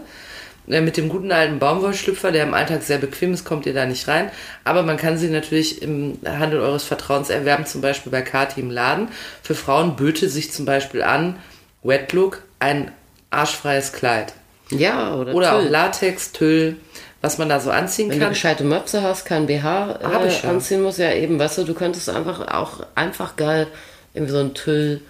[0.68, 3.86] Äh, Mit dem guten alten Baumwollschlüpfer, der im Alltag sehr bequem ist, kommt ihr da
[3.86, 4.30] nicht rein.
[4.64, 8.70] Aber man kann sie natürlich im Handel eures Vertrauens erwerben, zum Beispiel bei Kati im
[8.70, 9.08] Laden.
[9.42, 11.38] Für Frauen böte sich zum Beispiel an
[11.82, 12.92] Wet Look ein
[13.32, 14.34] arschfreies Kleid.
[14.70, 15.70] Ja, oder, Oder auch Tüll.
[15.70, 16.78] Latex, Tüll,
[17.24, 18.34] was man da so anziehen Wenn du kann.
[18.34, 19.94] gescheite Möpse hast, kein BH
[20.24, 20.50] äh, ich ja.
[20.52, 23.66] anziehen musst, ja eben, weißt du, du könntest einfach auch einfach geil
[24.14, 25.02] irgendwie so ein Tüll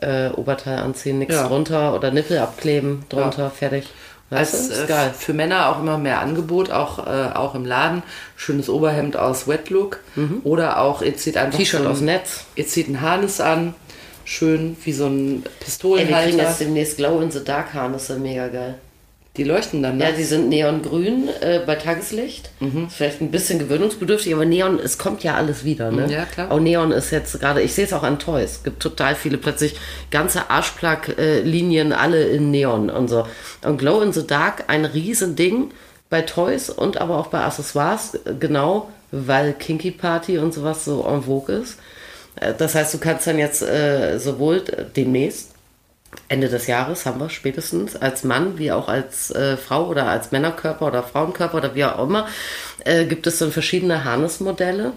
[0.00, 1.46] äh, Oberteil anziehen, nichts Ja.
[1.46, 3.86] drunter oder Nippel abkleben, drunter, fertig.
[4.30, 4.74] Weißt Als du?
[4.74, 5.10] äh, Ist geil.
[5.16, 8.02] für Männer auch immer mehr Angebot, auch, äh, auch im Laden.
[8.36, 10.00] Schönes Oberhemd aus Wet Look.
[10.44, 11.62] Oder auch, ihr zieht einfach Mhm.
[11.64, 12.44] T-Shirt aus Netz.
[12.54, 13.74] Ihr zieht ein Harnis an,
[14.24, 16.36] schön wie so ein Ey, wir kriegen Pistolenhalter.
[16.42, 18.74] jetzt demnächst Glow in the Dark Harnisse, mega geil.
[19.36, 20.14] Die leuchten dann, Ja, ne?
[20.16, 22.50] die sind neongrün äh, bei Tageslicht.
[22.60, 26.10] Ist vielleicht ein bisschen gewöhnungsbedürftig, aber Neon, es kommt ja alles wieder, ne?
[26.10, 26.50] Ja, klar.
[26.50, 28.52] Auch Neon ist jetzt gerade, ich sehe es auch an Toys.
[28.56, 29.76] Es gibt total viele plötzlich
[30.10, 33.26] ganze Arschplug-Linien, alle in Neon und so.
[33.64, 35.70] Und Glow in the Dark, ein Riesending
[36.10, 41.22] bei Toys und aber auch bei Accessoires, genau, weil Kinky Party und sowas so en
[41.22, 41.78] vogue ist.
[42.40, 44.62] Äh, Das heißt, du kannst dann jetzt äh, sowohl
[44.96, 45.50] demnächst
[46.28, 50.32] Ende des Jahres haben wir spätestens als Mann wie auch als äh, Frau oder als
[50.32, 52.26] Männerkörper oder Frauenkörper oder wie auch immer,
[52.84, 54.92] äh, gibt es dann verschiedene Harnessmodelle,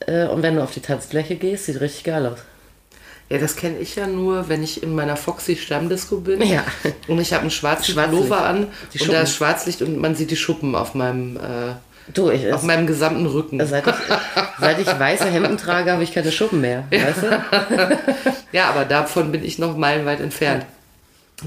[0.00, 2.38] Äh, und wenn du auf die Tanzfläche gehst, sieht richtig geil aus.
[3.28, 6.42] Ja, das kenne ich ja nur, wenn ich in meiner Foxy Stammdisco bin.
[6.42, 6.64] Ja.
[7.08, 7.94] Und ich habe einen schwarzen.
[7.94, 11.74] Pullover an Die und da ist Schwarzlicht und man sieht die Schuppen auf meinem, äh,
[12.14, 13.64] Du, ich, auf meinem gesamten Rücken.
[13.66, 13.94] seit, ich,
[14.60, 16.84] seit ich weiße Hemden trage, habe ich keine Schuppen mehr.
[16.90, 17.98] Weißt du?
[18.52, 20.64] Ja, aber davon bin ich noch meilenweit entfernt.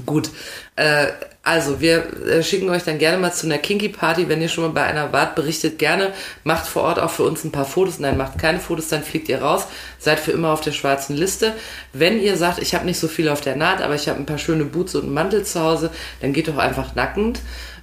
[0.06, 0.30] Gut,
[0.76, 1.08] äh,
[1.42, 4.64] also wir äh, schicken euch dann gerne mal zu einer Kinky Party, wenn ihr schon
[4.64, 6.12] mal bei einer wart, berichtet gerne,
[6.44, 7.98] macht vor Ort auch für uns ein paar Fotos.
[7.98, 9.66] Nein, macht keine Fotos, dann fliegt ihr raus,
[9.98, 11.54] seid für immer auf der schwarzen Liste.
[11.92, 14.26] Wenn ihr sagt, ich habe nicht so viel auf der Naht, aber ich habe ein
[14.26, 15.90] paar schöne Boots und einen Mantel zu Hause,
[16.20, 17.40] dann geht doch einfach nackend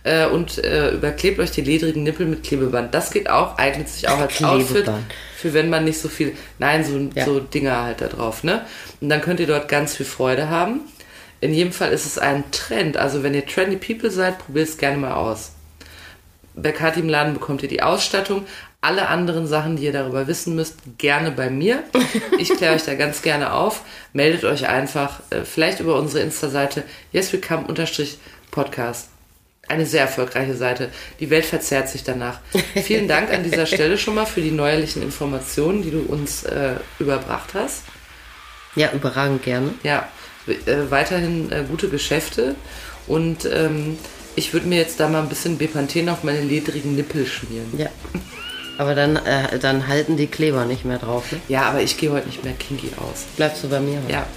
[0.07, 2.93] äh, und äh, überklebt euch die ledrigen Nippel mit Klebeband.
[2.93, 5.03] Das geht auch, eignet sich auch als Outfit Klebeband.
[5.37, 7.25] für wenn man nicht so viel, nein, so, Ja.
[7.25, 8.65] so Dinger halt da drauf, ne?
[9.01, 10.81] Und dann könnt ihr dort ganz viel Freude haben.
[11.41, 12.97] In jedem Fall ist es ein Trend.
[12.97, 15.51] Also wenn ihr trendy People seid, probiert es gerne mal aus.
[16.55, 18.47] Bei Kati im Laden bekommt ihr die Ausstattung.
[18.81, 21.83] Alle anderen Sachen, die ihr darüber wissen müsst, gerne bei mir.
[22.39, 23.81] Ich kläre euch da ganz gerne auf.
[24.13, 26.83] Meldet euch einfach, äh, vielleicht über unsere Insta-Seite
[27.13, 29.09] yeswecome-podcast.
[29.67, 30.89] Eine sehr erfolgreiche Seite.
[31.19, 32.39] Die Welt verzerrt sich danach.
[32.83, 36.75] Vielen Dank an dieser Stelle schon mal für die neuerlichen Informationen, die du uns äh,
[36.99, 37.83] überbracht hast.
[38.75, 39.73] Ja, überragend gerne.
[39.83, 40.07] Ja,
[40.47, 42.55] äh, weiterhin äh, gute Geschäfte
[43.07, 43.97] und ähm,
[44.35, 47.73] ich würde mir jetzt da mal ein bisschen Bepanthen auf meine ledrigen Nippel schmieren.
[47.75, 47.87] Ja.
[48.77, 51.31] Aber dann, äh, dann halten die Kleber nicht mehr drauf.
[51.31, 51.39] Ne?
[51.47, 53.25] Ja, aber ich gehe heute nicht mehr kinky aus.
[53.35, 53.99] Bleibst du bei mir?
[53.99, 54.13] heute?
[54.13, 54.27] Ja,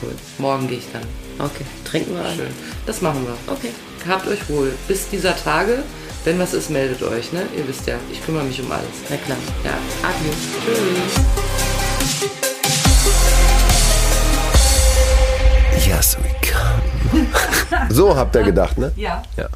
[0.00, 0.14] cool.
[0.38, 1.02] Morgen gehe ich dann.
[1.44, 1.64] Okay.
[1.84, 2.36] Trinken wir ein.
[2.36, 2.46] Schön.
[2.86, 3.52] Das machen wir.
[3.52, 3.70] Okay.
[4.08, 4.72] Habt euch wohl.
[4.88, 5.82] Bis dieser Tage.
[6.24, 7.32] Wenn was ist, meldet euch.
[7.32, 7.42] Ne?
[7.54, 8.86] Ihr wisst ja, ich kümmere mich um alles.
[9.10, 9.36] Na klar.
[9.64, 9.72] Ja.
[10.02, 10.32] Adieu.
[15.86, 17.26] Yes, we come.
[17.90, 18.92] so habt ihr gedacht, ne?
[18.96, 19.22] Ja.
[19.36, 19.48] Ja.